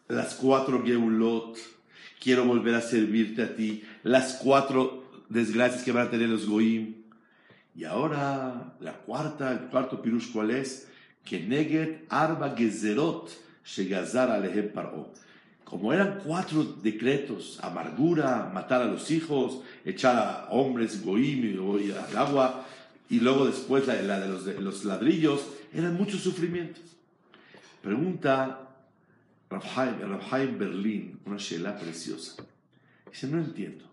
las 0.08 0.34
cuatro 0.34 0.84
Geulot, 0.84 1.58
quiero 2.20 2.44
volver 2.44 2.74
a 2.74 2.80
servirte 2.80 3.42
a 3.42 3.56
ti. 3.56 3.82
Las 4.02 4.34
cuatro 4.34 5.04
desgracias 5.28 5.82
que 5.82 5.92
van 5.92 6.06
a 6.06 6.10
tener 6.10 6.28
los 6.28 6.46
Goim. 6.46 6.94
Y 7.74 7.84
ahora, 7.84 8.76
la 8.80 8.92
cuarta, 8.98 9.52
el 9.52 9.68
cuarto 9.68 10.00
pirush, 10.00 10.32
¿cuál 10.32 10.50
es? 10.50 10.88
Que 11.24 11.40
neget 11.40 12.06
arba 12.08 12.54
gezerot 12.56 13.30
shegazar 13.64 14.30
alehem 14.30 14.72
paro. 14.72 15.12
Como 15.64 15.92
eran 15.92 16.20
cuatro 16.24 16.62
decretos, 16.62 17.58
amargura, 17.60 18.50
matar 18.54 18.82
a 18.82 18.86
los 18.86 19.10
hijos, 19.10 19.62
echar 19.84 20.16
a 20.16 20.48
hombres 20.50 21.04
goim 21.04 21.58
al 22.10 22.16
agua, 22.16 22.65
y 23.08 23.20
luego 23.20 23.46
después 23.46 23.86
la, 23.86 23.94
de, 23.94 24.28
los, 24.28 24.44
de, 24.44 24.60
los, 24.60 24.84
ladrillos, 24.84 25.46
eran 25.72 25.94
mucho 25.94 26.18
sufrimiento. 26.18 26.80
Pregunta 27.82 28.68
Rabhaim 29.48 30.58
Berlín, 30.58 31.20
una 31.24 31.36
shela 31.36 31.78
preciosa. 31.78 32.42
Dice, 33.10 33.28
no 33.28 33.38
entiendo. 33.38 33.84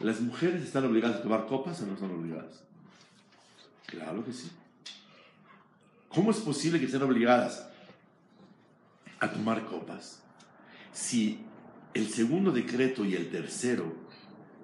¿Las 0.00 0.20
mujeres 0.20 0.62
están 0.62 0.84
obligadas 0.84 1.18
a 1.18 1.22
tomar 1.22 1.46
copas 1.46 1.80
o 1.82 1.86
no 1.86 1.94
están 1.94 2.10
obligadas? 2.10 2.62
Claro 3.86 4.24
que 4.24 4.32
sí. 4.32 4.50
¿Cómo 6.08 6.30
es 6.30 6.38
posible 6.38 6.78
que 6.78 6.86
estén 6.86 7.02
obligadas 7.02 7.68
a 9.20 9.30
tomar 9.30 9.64
copas 9.66 10.22
si 10.92 11.40
el 11.94 12.08
segundo 12.08 12.50
decreto 12.50 13.04
y 13.04 13.14
el 13.14 13.30
tercero, 13.30 13.94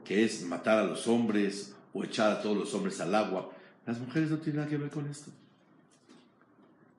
que 0.05 0.25
es 0.25 0.45
matar 0.45 0.79
a 0.79 0.85
los 0.85 1.07
hombres 1.09 1.74
o 1.95 2.05
echar 2.05 2.33
a 2.33 2.43
todos 2.43 2.57
los 2.57 2.75
hombres 2.75 3.01
al 3.01 3.15
agua, 3.15 3.51
las 3.87 3.99
mujeres 3.99 4.31
no 4.31 4.39
tienen 4.39 4.57
nada 4.57 4.69
que 4.69 4.77
ver 4.77 4.91
con 4.91 5.09
esto? 5.09 5.31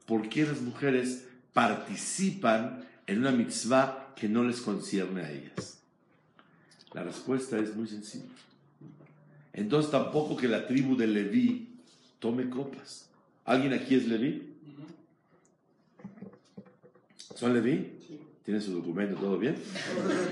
¿Por 0.08 0.28
qué 0.30 0.46
las 0.46 0.62
mujeres 0.62 1.26
participan 1.54 2.84
en 3.06 3.20
una 3.20 3.32
mitzvah 3.32 4.14
que 4.16 4.30
no 4.30 4.44
les 4.44 4.62
concierne 4.62 5.22
a 5.22 5.32
ellas? 5.32 5.80
La 6.94 7.04
respuesta 7.04 7.60
es 7.60 7.76
muy 7.76 7.88
sencilla. 7.88 8.26
Entonces 9.52 9.92
tampoco 9.92 10.38
que 10.38 10.48
la 10.48 10.66
tribu 10.68 10.96
de 10.96 11.08
Leví 11.08 11.70
tome 12.20 12.50
copas. 12.50 13.10
¿Alguien 13.44 13.74
aquí 13.74 13.96
es 13.96 14.08
Leví? 14.08 14.54
¿Son 17.36 17.54
Leví? 17.54 17.92
¿Tiene 18.44 18.62
su 18.62 18.74
documento? 18.74 19.16
¿Todo 19.20 19.38
bien? 19.38 19.56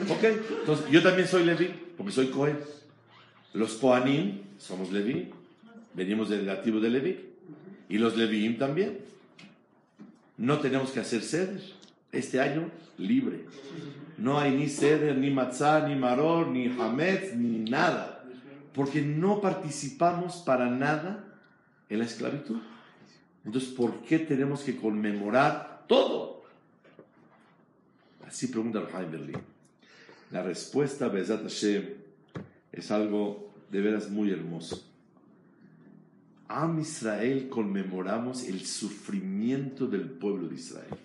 Ok, 0.10 0.23
entonces 0.60 0.86
yo 0.89 1.02
también 1.02 1.28
soy 1.28 1.43
Leví, 1.43 1.73
porque 1.97 2.12
soy 2.12 2.28
Cohen. 2.28 2.58
Los 3.53 3.73
Kohanim 3.75 4.41
somos 4.57 4.91
Leví, 4.91 5.29
venimos 5.93 6.29
del 6.29 6.61
tribu 6.61 6.79
de 6.79 6.89
Leví. 6.89 7.29
Y 7.89 7.97
los 7.97 8.17
Levíim 8.17 8.57
también. 8.57 8.99
No 10.37 10.59
tenemos 10.59 10.91
que 10.91 10.99
hacer 10.99 11.21
ceder. 11.21 11.61
Este 12.11 12.39
año, 12.39 12.69
libre. 12.97 13.45
No 14.17 14.39
hay 14.39 14.51
ni 14.51 14.67
ceder, 14.67 15.17
ni 15.17 15.29
matzah, 15.29 15.87
ni 15.87 15.95
maror, 15.95 16.47
ni 16.47 16.67
hametz, 16.67 17.35
ni 17.35 17.69
nada. 17.69 18.23
Porque 18.73 19.01
no 19.01 19.41
participamos 19.41 20.37
para 20.37 20.69
nada 20.69 21.23
en 21.89 21.99
la 21.99 22.05
esclavitud. 22.05 22.57
Entonces, 23.45 23.69
¿por 23.71 24.01
qué 24.01 24.19
tenemos 24.19 24.61
que 24.61 24.75
conmemorar 24.75 25.83
todo? 25.87 26.43
Así 28.25 28.47
pregunta 28.47 28.81
Jaime 28.91 29.11
Berlín. 29.11 29.37
La 30.31 30.41
respuesta, 30.41 31.07
Bezat 31.09 31.43
Hashem, 31.43 31.89
es 32.73 32.89
algo 32.91 33.53
de 33.71 33.81
veras 33.81 34.09
muy 34.09 34.31
hermoso. 34.31 34.83
Am 36.47 36.79
Israel 36.79 37.47
conmemoramos 37.49 38.43
el 38.47 38.65
sufrimiento 38.65 39.88
del 39.88 40.09
pueblo 40.09 40.47
de 40.49 40.55
Israel 40.55 40.97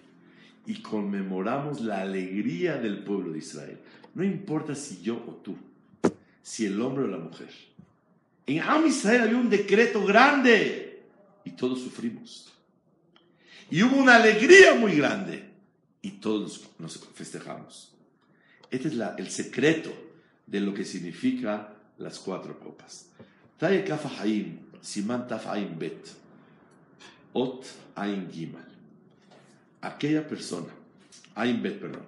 y 0.66 0.82
conmemoramos 0.82 1.80
la 1.80 2.02
alegría 2.02 2.76
del 2.78 3.04
pueblo 3.04 3.32
de 3.32 3.38
Israel. 3.38 3.78
No 4.14 4.24
importa 4.24 4.74
si 4.74 5.00
yo 5.00 5.14
o 5.14 5.34
tú, 5.36 5.56
si 6.42 6.66
el 6.66 6.80
hombre 6.80 7.04
o 7.04 7.06
la 7.06 7.18
mujer. 7.18 7.50
En 8.46 8.60
Am 8.60 8.86
Israel 8.86 9.22
había 9.22 9.36
un 9.36 9.50
decreto 9.50 10.04
grande 10.04 11.02
y 11.44 11.50
todos 11.52 11.80
sufrimos. 11.80 12.52
Y 13.70 13.82
hubo 13.82 13.96
una 13.96 14.16
alegría 14.16 14.74
muy 14.74 14.96
grande 14.96 15.44
y 16.00 16.12
todos 16.12 16.68
nos 16.78 16.98
festejamos. 17.14 17.92
Este 18.70 18.88
es 18.88 18.94
la, 18.94 19.14
el 19.18 19.30
secreto 19.30 20.07
de 20.50 20.60
lo 20.60 20.72
que 20.72 20.84
significa 20.84 21.74
las 21.98 22.18
cuatro 22.18 22.58
copas. 22.58 23.06
Trae 23.58 23.84
Kafa 23.84 24.22
Haim, 24.22 24.58
Siman 24.80 25.28
Taf 25.28 25.46
Bet, 25.78 26.08
Ot 27.32 27.66
Ain 27.94 28.30
Gimal. 28.32 28.64
Aquella 29.80 30.26
persona, 30.26 30.72
Ain 31.34 31.62
Bet, 31.62 31.80
perdón, 31.80 32.06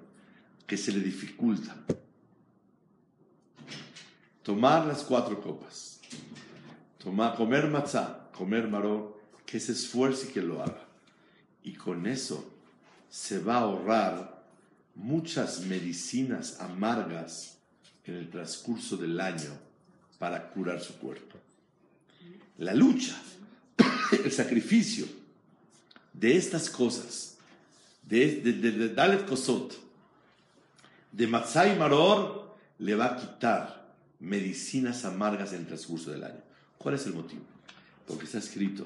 que 0.66 0.76
se 0.76 0.92
le 0.92 1.00
dificulta 1.00 1.76
tomar 4.42 4.86
las 4.86 5.02
cuatro 5.02 5.40
copas, 5.40 6.00
tomar, 6.98 7.36
comer 7.36 7.68
matzah, 7.68 8.30
comer 8.32 8.68
maró, 8.68 9.20
que 9.44 9.60
se 9.60 9.72
esfuerce 9.72 10.28
y 10.28 10.32
que 10.32 10.42
lo 10.42 10.62
haga. 10.62 10.86
Y 11.62 11.74
con 11.74 12.06
eso 12.06 12.50
se 13.08 13.40
va 13.40 13.56
a 13.56 13.60
ahorrar 13.60 14.44
muchas 14.94 15.60
medicinas 15.60 16.60
amargas 16.60 17.59
en 18.10 18.16
el 18.16 18.30
transcurso 18.30 18.96
del 18.96 19.18
año 19.20 19.50
para 20.18 20.50
curar 20.50 20.80
su 20.80 20.98
cuerpo. 20.98 21.38
La 22.58 22.74
lucha, 22.74 23.16
el 24.24 24.30
sacrificio 24.30 25.06
de 26.12 26.36
estas 26.36 26.68
cosas, 26.68 27.36
de, 28.02 28.40
de, 28.40 28.52
de, 28.52 28.72
de 28.72 28.88
Dalet 28.90 29.24
Kosot, 29.24 29.74
de 31.12 31.26
Matzah 31.26 31.72
y 31.72 31.78
Maror, 31.78 32.56
le 32.78 32.94
va 32.94 33.06
a 33.06 33.16
quitar 33.16 33.94
medicinas 34.20 35.04
amargas 35.04 35.52
en 35.52 35.60
el 35.60 35.66
transcurso 35.66 36.10
del 36.10 36.24
año. 36.24 36.42
¿Cuál 36.78 36.94
es 36.94 37.06
el 37.06 37.14
motivo? 37.14 37.42
Porque 38.06 38.24
está 38.24 38.38
escrito, 38.38 38.84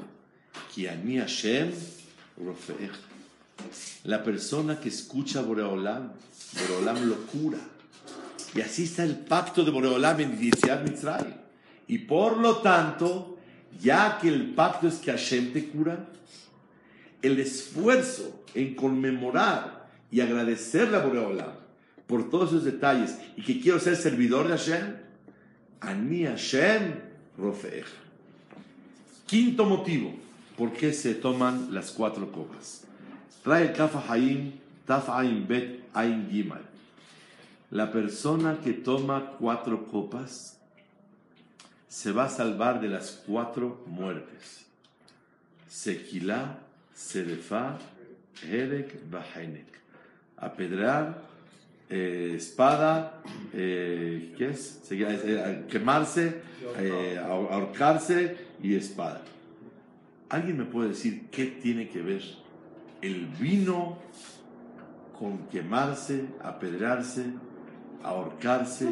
Kiani 0.75 1.19
Hashem 1.19 1.73
La 4.05 4.23
persona 4.23 4.81
que 4.81 4.89
escucha 4.89 5.43
Boreolam, 5.43 6.13
Boreolam 6.61 7.09
lo 7.09 7.27
cura. 7.27 7.59
Y 8.55 8.61
así 8.61 8.85
está 8.85 9.05
el 9.05 9.17
pacto 9.17 9.65
de 9.65 9.71
Boreolam 9.71 10.21
en 10.21 10.39
Yitziat 10.39 10.83
Mitzray. 10.85 11.35
Y 11.89 11.99
por 11.99 12.39
lo 12.39 12.59
tanto, 12.59 13.39
ya 13.81 14.19
que 14.21 14.29
el 14.29 14.55
pacto 14.55 14.87
es 14.87 14.97
que 14.97 15.11
Hashem 15.11 15.53
te 15.53 15.69
cura, 15.69 16.07
el 17.21 17.41
esfuerzo 17.41 18.45
en 18.55 18.75
conmemorar 18.75 19.89
y 20.11 20.21
agradecerle 20.21 20.97
a 20.97 21.01
Boreolam 21.01 21.53
por 22.07 22.31
todos 22.31 22.51
esos 22.51 22.65
detalles 22.65 23.19
y 23.37 23.43
que 23.43 23.61
quiero 23.61 23.81
ser 23.81 23.97
servidor 23.97 24.47
de 24.47 24.57
Hashem, 24.57 24.97
Ani 25.81 26.25
Hashem 26.25 26.95
Rofeeja. 27.37 27.89
Quinto 29.27 29.65
motivo, 29.65 30.15
¿por 30.57 30.73
qué 30.73 30.93
se 30.93 31.15
toman 31.15 31.75
las 31.75 31.91
cuatro 31.91 32.31
copas? 32.31 32.85
Trae 33.43 33.65
el 33.65 33.73
Kafa 33.73 34.05
Haim 34.09 34.53
Taf 34.87 35.09
Bet 35.49 35.81
Ain. 35.95 36.29
La 37.75 37.91
persona 37.91 38.61
que 38.63 38.73
toma 38.73 39.33
cuatro 39.37 39.89
copas 39.89 40.61
se 41.89 42.13
va 42.13 42.27
a 42.27 42.29
salvar 42.29 42.81
de 42.81 42.87
las 42.87 43.21
cuatro 43.27 43.83
muertes. 43.89 44.65
Sequilá, 45.69 46.61
Sedefá, 46.95 47.77
Hedek, 48.45 49.11
Bahenek. 49.11 49.67
Apedrar, 50.37 51.21
eh, 51.91 52.35
espada, 52.37 53.21
eh, 53.53 54.33
¿qué 54.39 54.51
es? 54.51 54.81
Eh, 54.93 55.65
quemarse, 55.69 56.43
ahorcarse 57.29 58.37
y 58.63 58.77
espada. 58.77 59.21
¿Alguien 60.29 60.59
me 60.59 60.65
puede 60.65 60.91
decir 60.91 61.27
qué 61.33 61.47
tiene 61.47 61.89
que 61.89 62.03
ver 62.03 62.23
el 63.03 63.27
vino 63.27 63.99
con 65.19 65.39
quemarse, 65.49 66.27
apedrarse, 66.41 67.25
ahorcarse? 68.05 68.89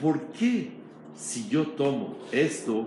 ¿Por 0.00 0.32
qué 0.32 0.72
si 1.16 1.48
yo 1.48 1.68
tomo 1.68 2.16
esto, 2.32 2.86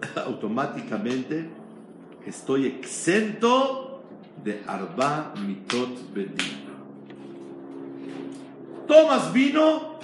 automáticamente 0.24 1.48
estoy 2.26 2.66
exento 2.66 4.02
de 4.44 4.62
Arba 4.66 5.34
Mitot 5.46 6.12
Bedin? 6.12 6.60
Tomas 8.86 9.32
vino, 9.32 10.00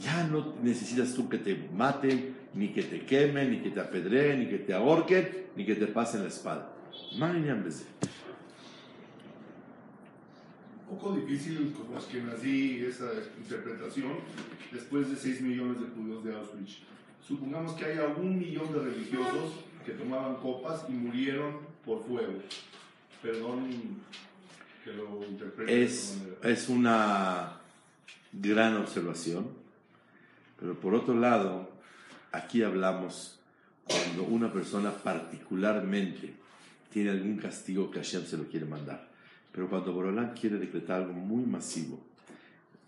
ya 0.00 0.24
no 0.24 0.54
necesitas 0.62 1.14
tú 1.14 1.28
que 1.28 1.38
te 1.38 1.68
maten, 1.74 2.36
ni 2.54 2.68
que 2.68 2.82
te 2.82 3.00
quemen, 3.00 3.50
ni 3.50 3.58
que 3.58 3.70
te 3.70 3.80
apedreen, 3.80 4.40
ni 4.40 4.46
que 4.46 4.58
te 4.58 4.72
ahorquen, 4.72 5.28
ni 5.56 5.64
que 5.64 5.74
te 5.74 5.86
pasen 5.86 6.22
la 6.22 6.28
espada. 6.28 6.72
Un 10.90 10.96
poco 10.96 11.14
difícil 11.14 11.72
con 11.72 11.94
los 11.94 12.04
que 12.04 12.22
nací 12.22 12.84
esa 12.84 13.10
interpretación 13.38 14.12
después 14.72 15.10
de 15.10 15.16
6 15.16 15.42
millones 15.42 15.80
de 15.80 15.86
judíos 15.88 16.24
de 16.24 16.34
Auschwitz. 16.34 16.78
Supongamos 17.26 17.72
que 17.74 17.84
hay 17.84 17.98
algún 17.98 18.38
millón 18.38 18.72
de 18.72 18.80
religiosos 18.80 19.52
que 19.84 19.92
tomaban 19.92 20.36
copas 20.36 20.86
y 20.88 20.92
murieron 20.92 21.58
por 21.84 22.02
fuego. 22.04 22.34
Perdón 23.22 23.68
que 24.84 24.92
lo 24.92 25.24
interprete 25.28 25.82
es, 25.82 26.18
Es 26.42 26.68
una 26.68 27.60
gran 28.32 28.76
observación, 28.76 29.48
pero 30.58 30.78
por 30.78 30.94
otro 30.94 31.14
lado, 31.14 31.78
Aquí 32.32 32.62
hablamos 32.62 33.38
cuando 33.84 34.24
una 34.24 34.52
persona 34.52 34.92
particularmente 34.92 36.34
tiene 36.92 37.10
algún 37.10 37.38
castigo 37.38 37.90
que 37.90 38.00
Hashem 38.00 38.26
se 38.26 38.36
lo 38.36 38.44
quiere 38.44 38.66
mandar. 38.66 39.08
Pero 39.52 39.68
cuando 39.68 39.92
Borolán 39.92 40.34
quiere 40.34 40.58
decretar 40.58 41.02
algo 41.02 41.12
muy 41.12 41.44
masivo, 41.44 41.98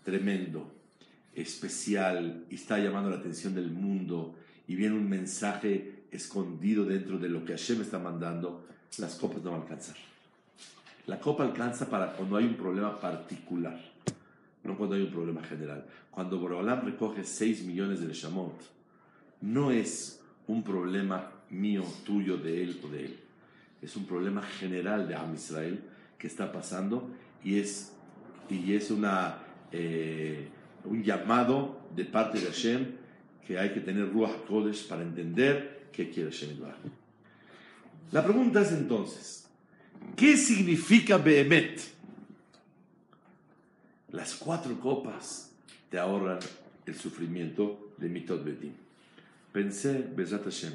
tremendo, 0.03 0.71
especial, 1.33 2.45
y 2.49 2.55
está 2.55 2.77
llamando 2.79 3.09
la 3.09 3.17
atención 3.17 3.55
del 3.55 3.71
mundo, 3.71 4.35
y 4.67 4.75
viene 4.75 4.95
un 4.95 5.09
mensaje 5.09 6.03
escondido 6.11 6.85
dentro 6.85 7.17
de 7.17 7.29
lo 7.29 7.43
que 7.43 7.53
Hashem 7.53 7.81
está 7.81 7.99
mandando, 7.99 8.65
las 8.97 9.15
copas 9.15 9.43
no 9.43 9.51
van 9.51 9.61
a 9.61 9.63
alcanzar. 9.63 9.95
La 11.07 11.19
copa 11.19 11.43
alcanza 11.43 11.89
para 11.89 12.13
cuando 12.13 12.37
hay 12.37 12.45
un 12.45 12.55
problema 12.55 12.99
particular, 12.99 13.79
no 14.63 14.77
cuando 14.77 14.95
hay 14.95 15.01
un 15.01 15.11
problema 15.11 15.43
general. 15.43 15.85
Cuando 16.11 16.39
Borolán 16.39 16.85
recoge 16.85 17.23
6 17.23 17.63
millones 17.63 17.99
de 17.99 18.07
Neshamot, 18.07 18.61
no 19.41 19.71
es 19.71 20.21
un 20.47 20.63
problema 20.63 21.31
mío, 21.49 21.83
tuyo, 22.05 22.37
de 22.37 22.63
él 22.63 22.79
o 22.83 22.87
de 22.87 23.05
él. 23.05 23.19
Es 23.81 23.95
un 23.95 24.05
problema 24.05 24.41
general 24.43 25.07
de 25.07 25.15
Am 25.15 25.33
Israel 25.33 25.79
que 26.21 26.27
está 26.27 26.51
pasando 26.51 27.09
y 27.43 27.57
es, 27.57 27.93
y 28.47 28.75
es 28.75 28.91
una, 28.91 29.39
eh, 29.71 30.47
un 30.85 31.03
llamado 31.03 31.81
de 31.95 32.05
parte 32.05 32.39
de 32.39 32.45
Hashem 32.45 32.91
que 33.47 33.57
hay 33.57 33.73
que 33.73 33.79
tener 33.79 34.13
Ruach 34.13 34.45
Kodesh 34.47 34.87
para 34.87 35.01
entender 35.01 35.89
qué 35.91 36.11
quiere 36.11 36.29
Hashem 36.29 36.59
La 38.11 38.23
pregunta 38.23 38.61
es 38.61 38.71
entonces, 38.71 39.47
¿qué 40.15 40.37
significa 40.37 41.17
Behemet? 41.17 41.81
Las 44.11 44.35
cuatro 44.35 44.79
copas 44.79 45.51
te 45.89 45.97
ahorran 45.97 46.37
el 46.85 46.95
sufrimiento 46.95 47.93
de 47.97 48.09
Mitot 48.09 48.43
Betim 48.43 48.73
pensé, 49.51 50.07
Besat 50.15 50.43
Hashem, 50.43 50.73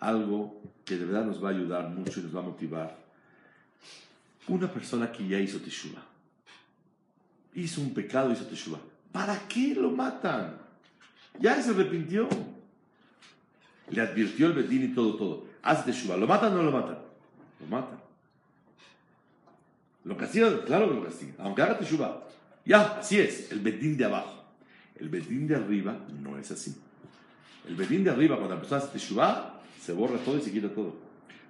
algo 0.00 0.60
que 0.84 0.96
de 0.96 1.04
verdad 1.04 1.26
nos 1.26 1.42
va 1.42 1.48
a 1.48 1.52
ayudar 1.52 1.90
mucho 1.90 2.20
y 2.20 2.22
nos 2.22 2.34
va 2.34 2.40
a 2.40 2.44
motivar. 2.44 3.07
Una 4.48 4.72
persona 4.72 5.12
que 5.12 5.26
ya 5.26 5.38
hizo 5.38 5.58
Teshuvah, 5.58 6.02
hizo 7.54 7.80
un 7.80 7.92
pecado, 7.92 8.32
hizo 8.32 8.46
Teshuvah, 8.46 8.80
¿para 9.12 9.46
qué 9.48 9.74
lo 9.74 9.90
matan? 9.90 10.56
Ya 11.38 11.60
se 11.62 11.70
arrepintió. 11.70 12.28
Le 13.90 14.02
advirtió 14.02 14.48
el 14.48 14.52
Bedín 14.52 14.84
y 14.84 14.88
todo, 14.94 15.16
todo. 15.16 15.46
Haz 15.62 15.84
Teshuvah. 15.84 16.16
¿Lo 16.16 16.26
matan 16.26 16.52
o 16.52 16.56
no 16.56 16.62
lo 16.64 16.72
matan? 16.72 16.98
Lo 17.60 17.66
matan. 17.66 17.98
¿Lo 20.04 20.16
castigan? 20.16 20.60
Claro 20.66 20.88
que 20.88 20.94
lo 20.94 21.04
castigan. 21.04 21.34
Aunque 21.38 21.62
haga 21.62 21.78
Teshuvah. 21.78 22.22
Ya, 22.64 22.98
así 22.98 23.18
es. 23.18 23.50
El 23.50 23.60
Bedín 23.60 23.96
de 23.96 24.04
abajo. 24.04 24.44
El 24.96 25.08
Bedín 25.08 25.46
de 25.46 25.56
arriba 25.56 25.96
no 26.20 26.36
es 26.38 26.50
así. 26.50 26.76
El 27.68 27.76
bedín 27.76 28.02
de 28.02 28.10
arriba, 28.10 28.36
cuando 28.36 28.54
la 28.54 28.60
persona 28.60 28.82
hace 28.82 28.98
se 28.98 29.92
borra 29.92 30.16
todo 30.18 30.38
y 30.38 30.40
se 30.40 30.50
quita 30.50 30.68
todo. 30.68 30.96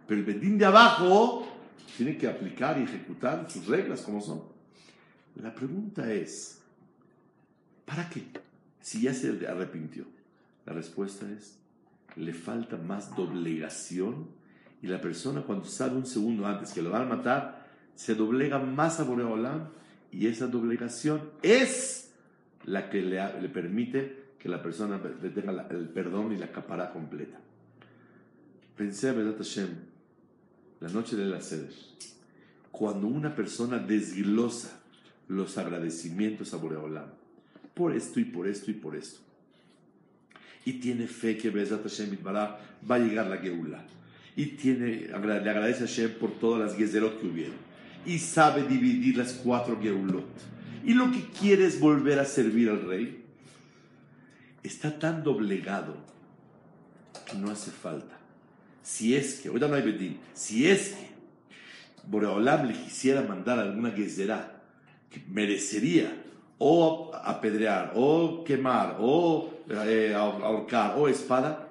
Pero 0.07 0.21
el 0.21 0.27
bedín 0.27 0.59
de 0.59 0.65
abajo 0.65 1.47
tiene 1.97 2.17
que 2.17 2.29
aplicar 2.29 2.79
y 2.79 2.85
ejecutar 2.85 3.51
sus 3.51 3.67
reglas 3.67 4.03
como 4.03 4.21
son. 4.21 4.43
La 5.37 5.55
pregunta 5.55 6.13
es, 6.13 6.61
¿para 7.85 8.09
qué? 8.09 8.25
Si 8.81 9.03
ya 9.03 9.15
se 9.15 9.47
arrepintió. 9.47 10.05
La 10.67 10.73
respuesta 10.73 11.27
es, 11.31 11.59
le 12.17 12.35
falta 12.35 12.77
más 12.77 13.15
doblegación 13.15 14.29
y 14.83 14.87
la 14.87 15.01
persona 15.01 15.43
cuando 15.43 15.65
sabe 15.65 15.97
un 15.97 16.07
segundo 16.07 16.47
antes 16.47 16.73
que 16.73 16.83
lo 16.83 16.91
van 16.91 17.03
a 17.03 17.17
matar, 17.17 17.67
se 17.95 18.15
doblega 18.15 18.59
más 18.59 19.01
a 19.01 19.05
Boreolam 19.05 19.69
y 20.13 20.27
esa 20.27 20.47
doblegación 20.47 21.31
es 21.43 22.13
la 22.65 22.91
que 22.91 23.03
le, 23.03 23.49
permite 23.49 24.35
que 24.39 24.49
la 24.49 24.63
persona 24.63 25.01
tenga 25.03 25.67
el 25.71 25.89
perdón 25.89 26.33
y 26.33 26.37
la 26.37 26.53
capara 26.53 26.93
completa. 26.93 27.39
Pensé, 28.77 29.13
verdad 29.13 29.37
Hashem, 29.37 29.69
la 30.81 30.89
noche 30.89 31.17
de 31.17 31.27
la 31.27 31.41
sede, 31.41 31.69
cuando 32.71 33.07
una 33.07 33.35
persona 33.35 33.79
desglosa 33.79 34.81
los 35.29 35.59
agradecimientos 35.59 36.55
a 36.55 36.57
Boreolam, 36.57 37.09
por 37.75 37.95
esto 37.95 38.21
y 38.21 38.25
por 38.25 38.47
esto 38.47 38.71
y 38.71 38.75
por 38.75 38.97
esto, 38.97 39.21
y 40.65 40.75
tiene 40.75 41.07
fe 41.07 41.37
que 41.37 41.51
Bezat 41.51 41.83
Hashem 41.83 42.17
va 42.25 42.61
a 42.89 42.99
llegar 42.99 43.27
la 43.27 43.39
Geula, 43.39 43.85
y 44.37 44.47
tiene, 44.47 45.09
le 45.09 45.51
agradece 45.51 45.85
a 45.85 45.87
Hashem 45.87 46.19
por 46.19 46.39
todas 46.39 46.61
las 46.61 46.79
Gezerot 46.79 47.21
que 47.21 47.27
hubieron, 47.27 47.57
y 48.07 48.19
sabe 48.19 48.63
dividir 48.63 49.17
las 49.17 49.33
cuatro 49.33 49.81
Geulot, 49.81 50.27
y 50.85 50.95
lo 50.95 51.11
que 51.11 51.27
quiere 51.39 51.67
es 51.67 51.81
volver 51.81 52.19
a 52.19 52.25
servir 52.25 52.71
al 52.71 52.83
rey, 52.87 53.25
está 54.63 54.99
tan 54.99 55.25
doblegado 55.25 55.97
que 57.29 57.37
no 57.37 57.51
hace 57.51 57.71
falta. 57.71 58.18
Si 58.89 59.15
es 59.15 59.35
que, 59.35 59.49
ahorita 59.49 59.69
no 59.69 59.75
hay 59.75 59.83
Bedín, 59.83 60.19
si 60.33 60.67
es 60.67 60.95
que 60.95 61.11
Boreolam 62.07 62.69
le 62.69 62.73
quisiera 62.73 63.21
mandar 63.21 63.59
alguna 63.59 63.91
gezerá 63.91 64.63
que 65.11 65.23
merecería 65.29 66.11
o 66.57 67.11
apedrear, 67.15 67.93
o 67.95 68.43
quemar, 68.45 68.97
o 68.99 69.53
eh, 69.69 70.15
ahorcar, 70.15 70.95
o 70.97 71.07
espada, 71.07 71.69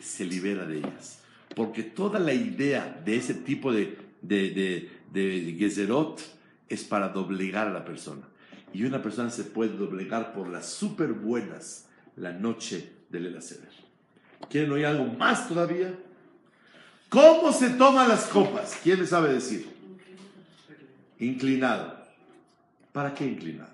se 0.00 0.24
libera 0.24 0.64
de 0.64 0.78
ellas. 0.78 1.18
Porque 1.56 1.82
toda 1.82 2.20
la 2.20 2.32
idea 2.32 3.02
de 3.04 3.16
ese 3.16 3.34
tipo 3.34 3.72
de, 3.72 3.98
de, 4.22 4.50
de, 4.50 4.90
de 5.12 5.56
gezerot 5.58 6.22
es 6.68 6.84
para 6.84 7.08
doblegar 7.08 7.66
a 7.66 7.72
la 7.72 7.84
persona. 7.84 8.22
Y 8.72 8.84
una 8.84 9.02
persona 9.02 9.30
se 9.30 9.42
puede 9.42 9.76
doblegar 9.76 10.32
por 10.32 10.46
las 10.46 10.66
súper 10.66 11.12
buenas 11.12 11.88
la 12.14 12.30
noche 12.30 12.92
del 13.10 13.26
Elaceder. 13.26 13.72
¿Quieren 14.48 14.70
oír 14.70 14.86
algo 14.86 15.06
más 15.06 15.48
todavía? 15.48 16.05
¿Cómo 17.16 17.50
se 17.50 17.70
toman 17.70 18.10
las 18.10 18.26
copas? 18.26 18.78
¿Quién 18.82 19.00
le 19.00 19.06
sabe 19.06 19.32
decir? 19.32 19.66
Inclinado. 21.18 21.96
¿Para 22.92 23.14
qué 23.14 23.24
inclinado? 23.24 23.70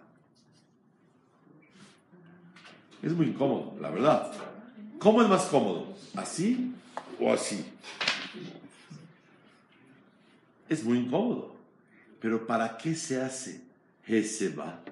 Es 3.02 3.12
muy 3.12 3.26
incómodo, 3.26 3.76
la 3.80 3.90
verdad. 3.90 4.32
¿Cómo 5.00 5.22
es 5.22 5.28
más 5.28 5.46
cómodo? 5.46 5.92
¿Así 6.14 6.72
o 7.18 7.32
así? 7.32 7.64
Es 10.68 10.84
muy 10.84 10.98
incómodo. 10.98 11.56
Pero 12.20 12.46
¿para 12.46 12.76
qué 12.76 12.94
se 12.94 13.20
hace 13.20 13.60
va 14.56 14.84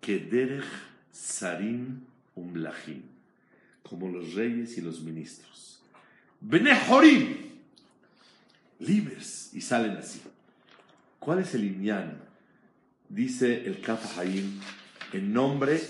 Que 0.00 0.18
derech 0.18 0.64
sarim 1.12 2.00
umlachim, 2.34 3.02
como 3.88 4.08
los 4.08 4.34
reyes 4.34 4.76
y 4.76 4.80
los 4.80 5.00
ministros. 5.02 5.73
Benejorim, 6.46 7.38
libres, 8.78 9.48
y 9.54 9.62
salen 9.62 9.96
así. 9.96 10.20
¿Cuál 11.18 11.38
es 11.38 11.54
el 11.54 11.64
inyan? 11.64 12.20
Dice 13.08 13.66
el 13.66 13.80
Kaf 13.80 14.18
Haim 14.18 14.60
en 15.14 15.32
nombre 15.32 15.80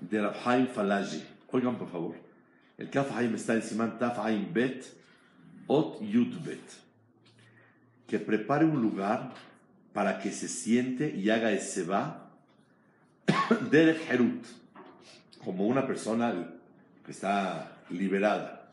de 0.00 0.20
Rabhaim 0.20 0.66
Falaji. 0.66 1.22
Oigan, 1.52 1.78
por 1.78 1.92
favor. 1.92 2.16
El 2.76 2.90
Kaf 2.90 3.16
Haim 3.16 3.36
está 3.36 3.54
en 3.54 3.62
Simán 3.62 3.98
Bet, 4.52 4.84
Ot 5.68 6.00
Yud 6.02 6.44
Bet. 6.44 6.72
Que 8.08 8.18
prepare 8.18 8.64
un 8.64 8.82
lugar 8.82 9.32
para 9.92 10.18
que 10.18 10.32
se 10.32 10.48
siente 10.48 11.14
y 11.14 11.30
haga 11.30 11.52
ese 11.52 11.84
va 11.84 12.32
del 13.70 13.96
Herut, 14.10 14.44
como 15.44 15.68
una 15.68 15.86
persona 15.86 16.58
que 17.04 17.12
está 17.12 17.72
liberada. 17.90 18.70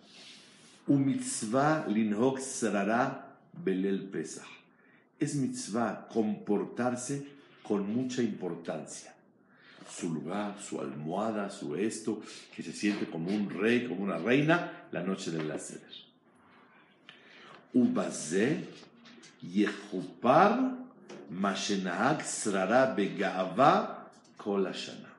Un 0.87 1.05
mitzvah 1.05 1.85
linhok 1.87 2.39
sarara 2.39 3.37
belel 3.53 4.09
pesach. 4.09 4.47
Es 5.19 5.35
mitzvah 5.35 6.07
comportarse 6.07 7.27
con 7.63 7.93
mucha 7.93 8.21
importancia. 8.21 9.13
Su 9.89 10.13
lugar, 10.13 10.55
su 10.61 10.79
almohada, 10.79 11.49
su 11.49 11.75
esto, 11.75 12.21
que 12.55 12.63
se 12.63 12.71
siente 12.71 13.07
como 13.07 13.29
un 13.29 13.49
rey, 13.49 13.87
como 13.87 14.03
una 14.03 14.17
reina, 14.17 14.85
la 14.91 15.03
noche 15.03 15.31
del 15.31 15.59
Seder. 15.59 16.09
Ubazé 17.73 18.65
yechupar 19.41 20.77
mashenahak 21.29 22.23
srara 22.23 22.93
begava 22.95 24.09
kol 24.37 24.65
hashana. 24.65 25.09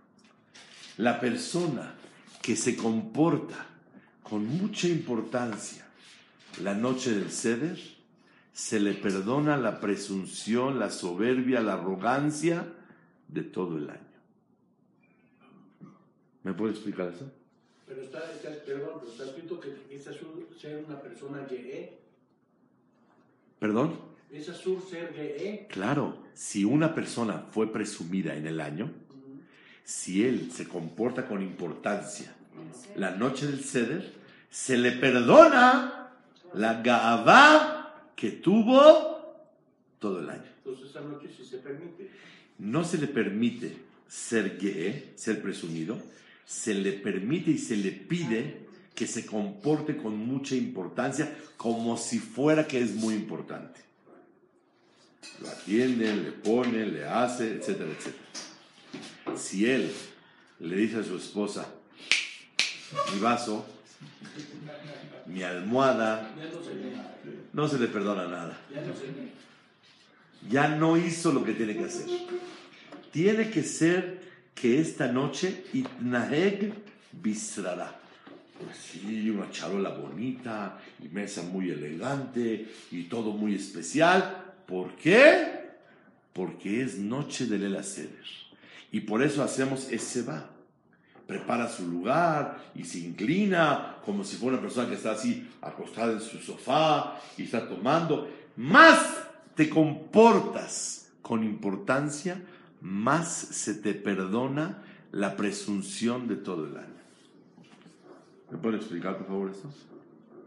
La 0.99 1.21
persona 1.21 1.95
que 2.41 2.57
se 2.57 2.77
comporta 2.77 3.67
con 4.23 4.47
mucha 4.47 4.89
importancia 4.89 5.87
la 6.63 6.75
noche 6.75 7.13
del 7.13 7.31
ceder, 7.31 7.79
se 8.53 8.81
le 8.81 8.95
perdona 8.95 9.57
la 9.57 9.81
presunción, 9.81 10.79
la 10.79 10.91
soberbia, 10.91 11.61
la 11.61 11.75
arrogancia 11.75 12.67
de 13.29 13.43
todo 13.43 13.79
el 13.79 13.91
año. 13.91 14.01
¿Me 16.43 16.53
puede 16.55 16.73
explicar 16.73 17.13
eso? 17.15 17.31
Pero 17.87 18.03
está, 18.03 18.31
está, 18.33 18.51
perdón, 18.65 18.99
pero 19.01 19.13
está 19.13 19.25
escrito 19.25 19.61
que 19.61 19.95
es 19.95 20.07
azul 20.07 20.47
ser 20.59 20.85
una 20.87 21.01
persona 21.01 21.47
que 21.47 22.01
¿Perdón? 23.59 23.99
Es 24.33 24.49
azul 24.49 24.83
ser 24.89 25.13
que 25.13 25.67
Claro, 25.69 26.17
si 26.35 26.65
una 26.65 26.95
persona 26.95 27.47
fue 27.51 27.71
presumida 27.73 28.35
en 28.37 28.47
el 28.47 28.61
año, 28.61 28.91
si 29.91 30.25
él 30.25 30.53
se 30.53 30.69
comporta 30.69 31.27
con 31.27 31.43
importancia 31.43 32.33
la 32.95 33.11
noche 33.11 33.49
del 33.49 33.65
ceder, 33.65 34.13
se 34.49 34.79
le 34.79 34.93
perdona 34.93 36.13
la 36.55 36.81
gaavá 36.81 38.13
que 38.15 38.31
tuvo 38.31 39.51
todo 39.99 40.21
el 40.21 40.31
año. 40.31 40.45
Entonces 40.59 40.91
esa 40.91 41.01
noche 41.01 41.29
sí 41.37 41.45
se 41.45 41.59
permite. 41.59 42.09
No 42.61 42.85
se 42.85 42.99
le 42.99 43.09
permite 43.09 43.77
ser 44.07 44.59
gay, 44.59 45.13
ser 45.17 45.43
presumido, 45.43 46.01
se 46.47 46.73
le 46.75 46.93
permite 46.93 47.51
y 47.51 47.59
se 47.59 47.77
le 47.77 47.91
pide 47.91 48.69
que 48.95 49.09
se 49.09 49.27
comporte 49.27 49.97
con 49.97 50.17
mucha 50.17 50.55
importancia, 50.55 51.37
como 51.57 51.97
si 51.97 52.21
fuera 52.21 52.69
que 52.69 52.81
es 52.81 52.95
muy 52.95 53.15
importante. 53.15 53.81
Lo 55.43 55.49
atiende, 55.49 56.15
le 56.15 56.31
pone, 56.31 56.87
le 56.87 57.07
hace, 57.07 57.55
etcétera, 57.55 57.91
etcétera. 57.91 58.50
Si 59.37 59.69
él 59.69 59.91
le 60.61 60.77
dice 60.77 60.99
a 60.99 61.03
su 61.03 61.17
esposa, 61.17 61.67
mi 63.15 63.21
vaso, 63.21 63.67
mi 65.27 65.43
almohada, 65.43 66.31
no 67.53 67.69
se 67.69 67.79
le 67.79 67.87
perdona 67.87 68.27
nada. 68.27 68.59
Ya 70.49 70.69
no 70.69 70.97
hizo 70.97 71.33
lo 71.33 71.45
que 71.45 71.53
tiene 71.53 71.77
que 71.77 71.85
hacer. 71.85 72.07
Tiene 73.13 73.51
que 73.51 73.63
ser 73.63 74.21
que 74.55 74.81
esta 74.81 75.11
noche 75.11 75.65
Itnaheg 75.73 76.73
bisrará. 77.13 77.99
Sí, 78.75 79.31
una 79.31 79.51
charola 79.51 79.91
bonita 79.91 80.79
y 81.03 81.09
mesa 81.09 81.43
muy 81.43 81.71
elegante 81.71 82.69
y 82.91 83.05
todo 83.05 83.33
muy 83.33 83.55
especial. 83.55 84.53
¿Por 84.67 84.95
qué? 84.97 85.71
Porque 86.33 86.83
es 86.83 86.99
noche 86.99 87.47
del 87.47 87.63
El 87.65 87.85
Y 88.93 89.01
por 89.01 89.23
eso 89.23 89.43
hacemos 89.43 89.91
ese 89.91 90.23
va 90.23 90.51
prepara 91.31 91.69
su 91.69 91.87
lugar 91.87 92.59
y 92.75 92.85
se 92.85 92.99
inclina 92.99 93.99
como 94.05 94.25
si 94.25 94.35
fuera 94.35 94.55
una 94.55 94.63
persona 94.63 94.89
que 94.89 94.97
está 94.97 95.13
así 95.13 95.49
acostada 95.61 96.15
en 96.15 96.21
su 96.21 96.39
sofá 96.39 97.21
y 97.37 97.45
está 97.45 97.69
tomando. 97.69 98.29
Más 98.57 98.99
te 99.55 99.71
comportas 99.71 101.13
con 101.23 101.45
importancia, 101.45 102.43
más 102.81 103.31
se 103.31 103.75
te 103.75 103.95
perdona 103.95 104.83
la 105.13 105.37
presunción 105.37 106.27
de 106.27 106.35
todo 106.35 106.67
el 106.67 106.77
año. 106.77 107.01
¿Me 108.51 108.59
puede 108.59 108.79
explicar, 108.79 109.17
por 109.17 109.29
favor, 109.29 109.51
esto? 109.53 109.69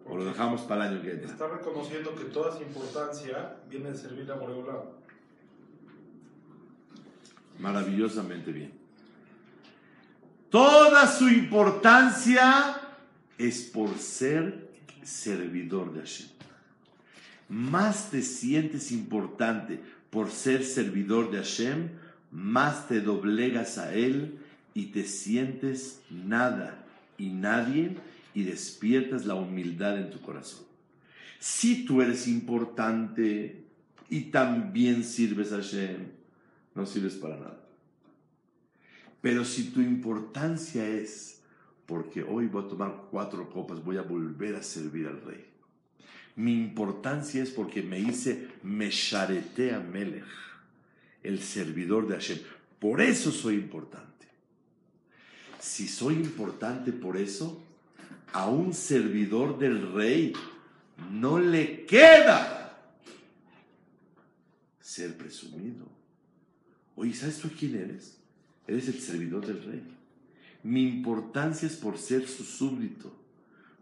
¿O 0.05 0.17
lo 0.17 0.25
dejamos 0.25 0.63
para 0.63 0.87
el 0.87 0.95
año 0.95 1.01
que 1.01 1.11
entra? 1.11 1.31
Está 1.31 1.47
reconociendo 1.47 2.13
que 2.13 2.25
toda 2.25 2.49
esa 2.49 2.61
importancia 2.61 3.55
viene 3.69 3.91
de 3.91 3.97
servir 3.97 4.29
a 4.29 4.35
Boreolam. 4.35 4.81
Maravillosamente 7.59 8.51
bien. 8.51 8.71
Toda 10.49 11.07
su 11.07 11.29
importancia 11.29 12.79
es 13.37 13.61
por 13.63 13.97
ser 13.97 14.69
servidor 15.03 15.93
de 15.93 16.01
Hashem. 16.01 16.27
Más 17.49 18.11
te 18.11 18.21
sientes 18.21 18.91
importante 18.91 19.79
por 20.09 20.29
ser 20.29 20.63
servidor 20.63 21.31
de 21.31 21.39
Hashem, 21.39 21.89
más 22.31 22.87
te 22.87 23.01
doblegas 23.01 23.77
a 23.77 23.93
Él 23.93 24.37
y 24.73 24.87
te 24.87 25.05
sientes 25.05 26.01
nada 26.09 26.85
y 27.17 27.29
nadie 27.29 27.97
y 28.33 28.43
despiertas 28.43 29.25
la 29.25 29.35
humildad 29.35 29.97
en 29.97 30.09
tu 30.09 30.21
corazón. 30.21 30.65
Si 31.39 31.85
tú 31.85 32.01
eres 32.01 32.27
importante 32.27 33.63
y 34.09 34.21
también 34.25 35.03
sirves 35.03 35.51
a 35.51 35.57
Hashem, 35.57 36.11
no 36.75 36.85
sirves 36.85 37.15
para 37.15 37.37
nada. 37.37 37.59
Pero 39.21 39.45
si 39.45 39.71
tu 39.71 39.81
importancia 39.81 40.87
es, 40.87 41.41
porque 41.85 42.23
hoy 42.23 42.47
voy 42.47 42.65
a 42.65 42.67
tomar 42.67 43.07
cuatro 43.09 43.49
copas, 43.49 43.83
voy 43.83 43.97
a 43.97 44.01
volver 44.01 44.55
a 44.55 44.63
servir 44.63 45.07
al 45.07 45.21
rey. 45.21 45.45
Mi 46.35 46.53
importancia 46.53 47.43
es 47.43 47.51
porque 47.51 47.83
me 47.83 47.99
hice 47.99 48.49
Mesharete 48.63 49.77
Melech, 49.79 50.25
el 51.21 51.41
servidor 51.41 52.07
de 52.07 52.15
Hashem. 52.15 52.39
Por 52.79 53.01
eso 53.01 53.31
soy 53.31 53.55
importante. 53.55 54.27
Si 55.59 55.87
soy 55.87 56.15
importante 56.15 56.91
por 56.91 57.15
eso, 57.15 57.63
a 58.33 58.49
un 58.49 58.73
servidor 58.73 59.57
del 59.59 59.93
rey 59.93 60.33
no 61.11 61.39
le 61.39 61.85
queda 61.85 62.77
ser 64.81 65.15
presumido. 65.15 65.87
Oye, 66.95 67.13
¿sabes 67.13 67.39
tú 67.39 67.49
quién 67.57 67.75
eres? 67.75 68.17
Eres 68.67 68.87
el 68.87 68.99
servidor 68.99 69.45
del 69.45 69.63
rey. 69.63 69.83
Mi 70.63 70.87
importancia 70.87 71.67
es 71.67 71.75
por 71.75 71.97
ser 71.97 72.27
su 72.27 72.43
súbdito, 72.43 73.11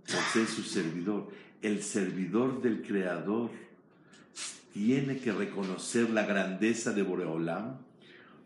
por 0.06 0.22
ser 0.34 0.48
su 0.48 0.64
servidor. 0.64 1.30
El 1.62 1.84
servidor 1.84 2.62
del 2.62 2.82
Creador 2.82 3.52
tiene 4.74 5.18
que 5.18 5.32
reconocer 5.32 6.10
la 6.10 6.26
grandeza 6.26 6.94
de 6.94 7.04
Boreolam, 7.04 7.78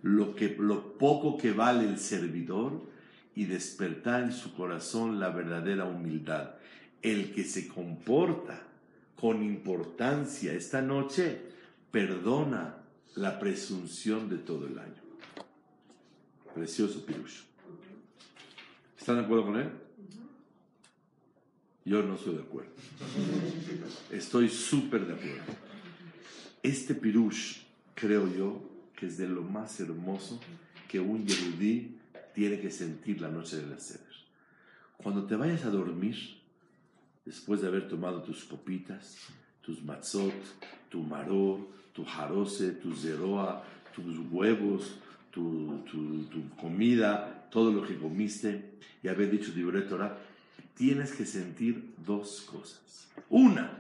lo, 0.02 0.36
que, 0.36 0.56
lo 0.60 0.98
poco 0.98 1.38
que 1.38 1.52
vale 1.52 1.88
el 1.88 1.98
servidor 1.98 2.82
y 3.36 3.46
despertar 3.46 4.24
en 4.24 4.34
su 4.34 4.54
corazón 4.54 5.20
la 5.20 5.30
verdadera 5.30 5.86
humildad. 5.86 6.56
El 7.02 7.32
que 7.32 7.44
se 7.44 7.68
comporta 7.68 8.64
con 9.16 9.44
importancia 9.44 10.54
esta 10.54 10.82
noche 10.82 11.42
perdona 11.92 12.85
la 13.16 13.40
presunción 13.40 14.30
de 14.30 14.38
todo 14.38 14.68
el 14.68 14.78
año. 14.78 15.02
Precioso 16.54 17.06
Pirush. 17.06 17.42
¿Están 18.98 19.18
de 19.18 19.24
acuerdo 19.24 19.46
con 19.46 19.58
él? 19.58 19.70
Yo 21.86 22.02
no 22.02 22.16
estoy 22.16 22.36
de 22.36 22.42
acuerdo. 22.42 22.72
Estoy 24.12 24.50
súper 24.50 25.06
de 25.06 25.14
acuerdo. 25.14 25.54
Este 26.64 26.96
Pirush, 26.96 27.60
creo 27.94 28.34
yo, 28.34 28.62
que 28.96 29.06
es 29.08 29.18
de 29.18 29.28
lo 29.28 29.44
más 29.44 29.80
hermoso 29.80 30.40
que 30.88 31.00
un 31.00 31.26
Yehudí 31.26 31.98
tiene 32.34 32.60
que 32.60 32.72
sentir 32.72 33.22
la 33.22 33.30
noche 33.30 33.58
de 33.58 33.68
la 33.68 33.78
ceder. 33.78 34.02
Cuando 34.98 35.26
te 35.26 35.36
vayas 35.36 35.66
a 35.66 35.70
dormir, 35.70 36.18
después 37.24 37.62
de 37.62 37.68
haber 37.68 37.88
tomado 37.88 38.24
tus 38.24 38.44
copitas, 38.46 39.18
tus 39.62 39.84
matzot, 39.84 40.34
tu 40.90 41.02
maror, 41.02 41.60
tu 41.96 42.04
jarose, 42.04 42.72
tu 42.74 42.94
zeroa, 42.94 43.64
tus 43.96 44.20
huevos, 44.30 44.96
tu, 45.32 45.82
tu, 45.90 46.50
comida, 46.60 47.48
todo 47.50 47.72
lo 47.72 47.88
que 47.88 47.98
comiste 47.98 48.76
y 49.02 49.08
haber 49.08 49.32
dicho 49.32 49.52
Dibre 49.54 49.88
tienes 50.76 51.14
que 51.14 51.26
sentir 51.26 51.96
dos 52.06 52.42
cosas. 52.42 53.08
Una, 53.30 53.72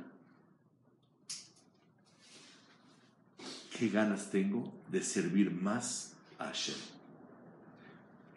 qué 3.77 3.89
ganas 3.89 4.31
tengo 4.31 4.73
de 4.89 5.03
servir 5.03 5.51
más 5.51 6.13
a 6.39 6.45
Hashem. 6.45 6.75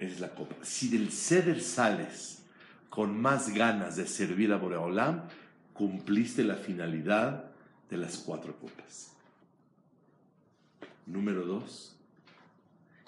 Es 0.00 0.18
la 0.18 0.34
copa. 0.34 0.56
Si 0.62 0.88
del 0.88 1.12
ceder 1.12 1.60
sales 1.60 2.42
con 2.90 3.20
más 3.20 3.54
ganas 3.54 3.94
de 3.94 4.08
servir 4.08 4.52
a 4.52 4.56
Boreolam, 4.56 5.22
cumpliste 5.72 6.42
la 6.42 6.56
finalidad 6.56 7.52
de 7.88 7.96
las 7.96 8.18
cuatro 8.18 8.56
copas. 8.56 9.17
Número 11.08 11.46
dos, 11.46 11.96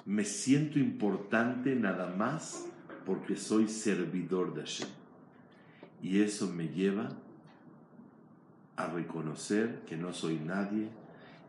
me 0.06 0.24
siento 0.24 0.78
importante 0.78 1.74
nada 1.76 2.06
más 2.06 2.66
porque 3.04 3.36
soy 3.36 3.68
servidor 3.68 4.54
de 4.54 4.62
Hashem. 4.62 4.88
Y 6.02 6.22
eso 6.22 6.48
me 6.48 6.68
lleva 6.68 7.10
a 8.76 8.86
reconocer 8.86 9.82
que 9.86 9.98
no 9.98 10.14
soy 10.14 10.38
nadie 10.38 10.88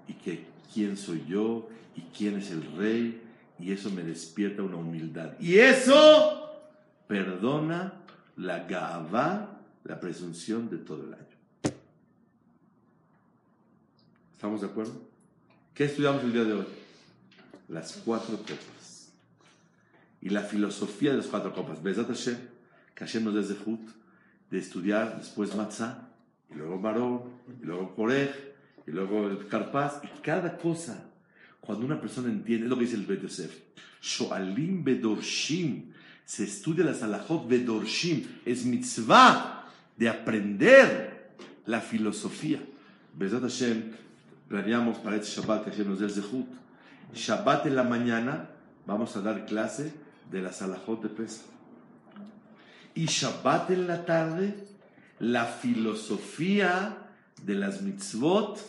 y 0.08 0.14
que 0.14 0.46
quién 0.74 0.98
soy 0.98 1.24
yo 1.26 1.70
y 1.96 2.02
quién 2.16 2.38
es 2.38 2.52
el 2.52 2.76
rey 2.76 3.22
y 3.58 3.72
eso 3.72 3.90
me 3.90 4.04
despierta 4.04 4.62
una 4.62 4.76
humildad. 4.76 5.40
Y 5.40 5.58
eso 5.58 6.52
perdona 7.08 7.94
la 8.36 8.66
gavá, 8.66 9.62
la 9.86 10.00
presunción 10.02 10.70
de 10.70 10.80
todo 10.80 11.06
el 11.08 11.14
año. 11.14 11.76
¿Estamos 14.34 14.60
de 14.60 14.68
acuerdo? 14.68 15.11
¿Qué 15.74 15.86
estudiamos 15.86 16.22
el 16.24 16.34
día 16.34 16.44
de 16.44 16.54
hoy? 16.54 16.66
Las 17.70 17.94
cuatro 18.04 18.38
copas. 18.38 19.14
Y 20.22 20.30
la 20.30 20.42
filosofía 20.42 21.12
de 21.12 21.18
las 21.18 21.28
cuatro 21.28 21.54
copas. 21.54 21.82
Besat 21.82 22.08
Hashem, 22.08 22.38
que 22.94 23.06
Hashem 23.06 23.24
nos 23.24 23.48
de 24.50 24.60
estudiar 24.60 25.18
después 25.18 25.56
Matzah, 25.56 26.10
y 26.54 26.56
luego 26.56 26.78
Marón, 26.78 27.22
y 27.62 27.66
luego 27.66 27.96
Korej, 27.96 28.32
y 28.86 28.92
luego 28.92 29.30
el 29.30 29.48
Karpaz, 29.48 30.02
y 30.04 30.08
cada 30.22 30.58
cosa, 30.58 31.10
cuando 31.62 31.86
una 31.86 32.02
persona 32.02 32.30
entiende, 32.30 32.66
es 32.66 32.70
lo 32.70 32.76
que 32.76 32.84
dice 32.84 32.98
el 32.98 33.06
Bet 33.06 33.22
Yosef, 33.22 33.58
Shoalim 34.02 34.84
Bedorshim, 34.84 35.94
se 36.26 36.44
estudia 36.44 36.84
la 36.84 36.94
Salahot 36.94 37.48
Bedorshim, 37.48 38.28
es 38.46 38.66
mitzvah 38.66 39.72
de 39.96 40.10
aprender 40.10 41.32
la 41.66 41.80
filosofía. 41.80 42.60
Besat 43.18 43.44
Hashem, 43.44 43.94
planeamos 44.52 44.98
para 44.98 45.16
este 45.16 45.30
Shabbat 45.40 45.64
que 45.64 45.72
Hashem 45.72 45.88
nos 45.88 46.02
el 46.02 46.12
Zehut. 46.12 46.46
Shabbat 47.14 47.68
en 47.68 47.76
la 47.78 47.84
mañana 47.84 48.50
vamos 48.86 49.16
a 49.16 49.22
dar 49.22 49.46
clase 49.46 49.94
de 50.30 50.42
la 50.42 50.52
Salahot 50.52 51.02
de 51.02 51.08
Pesach. 51.08 51.46
Y 52.94 53.06
Shabbat 53.06 53.72
en 53.72 53.88
la 53.88 54.06
tarde, 54.06 54.54
la 55.20 55.46
filosofía 55.46 56.98
de 57.42 57.56
las 57.56 57.82
mitzvot 57.82 58.60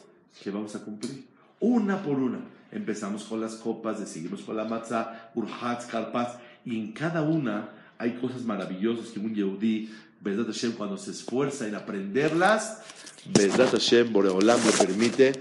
que 0.41 0.53
vamos 0.53 0.77
a 0.77 0.85
cumplir. 0.85 1.27
Una 1.59 2.01
por 2.01 2.17
una. 2.17 2.39
Empezamos 2.71 3.25
con 3.25 3.41
las 3.41 3.57
copas, 3.57 4.09
seguimos 4.09 4.43
con 4.43 4.57
la 4.57 4.65
matzah, 4.65 5.33
urhatz, 5.35 5.87
karpaz, 5.87 6.37
y 6.65 6.79
en 6.79 6.93
cada 6.93 7.23
una 7.23 7.71
hay 7.99 8.13
cosas 8.13 8.43
maravillosas 8.43 9.09
que 9.09 9.19
un 9.19 9.35
yehudí, 9.35 9.93
Bezat 10.23 10.47
Hashem, 10.47 10.73
cuando 10.73 10.97
se 10.97 11.11
esfuerza 11.11 11.67
en 11.67 11.75
aprenderlas, 11.75 12.83
Bezat 13.27 13.73
Hashem, 13.73 14.13
Boreolam, 14.13 14.61
le 14.65 14.73
permite 14.87 15.33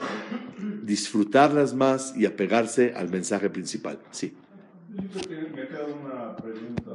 disfrutarlas 0.84 1.73
más 1.73 2.15
y 2.17 2.25
apegarse 2.25 2.93
al 2.95 3.09
mensaje 3.09 3.49
principal. 3.49 3.99
Sí. 4.09 4.34
Me 4.89 5.07
queda 5.07 5.86
una 5.86 6.36
pregunta, 6.36 6.91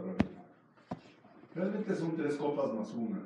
Realmente 1.54 1.96
son 1.96 2.14
tres 2.16 2.34
copas 2.34 2.72
más 2.74 2.92
una. 2.92 3.18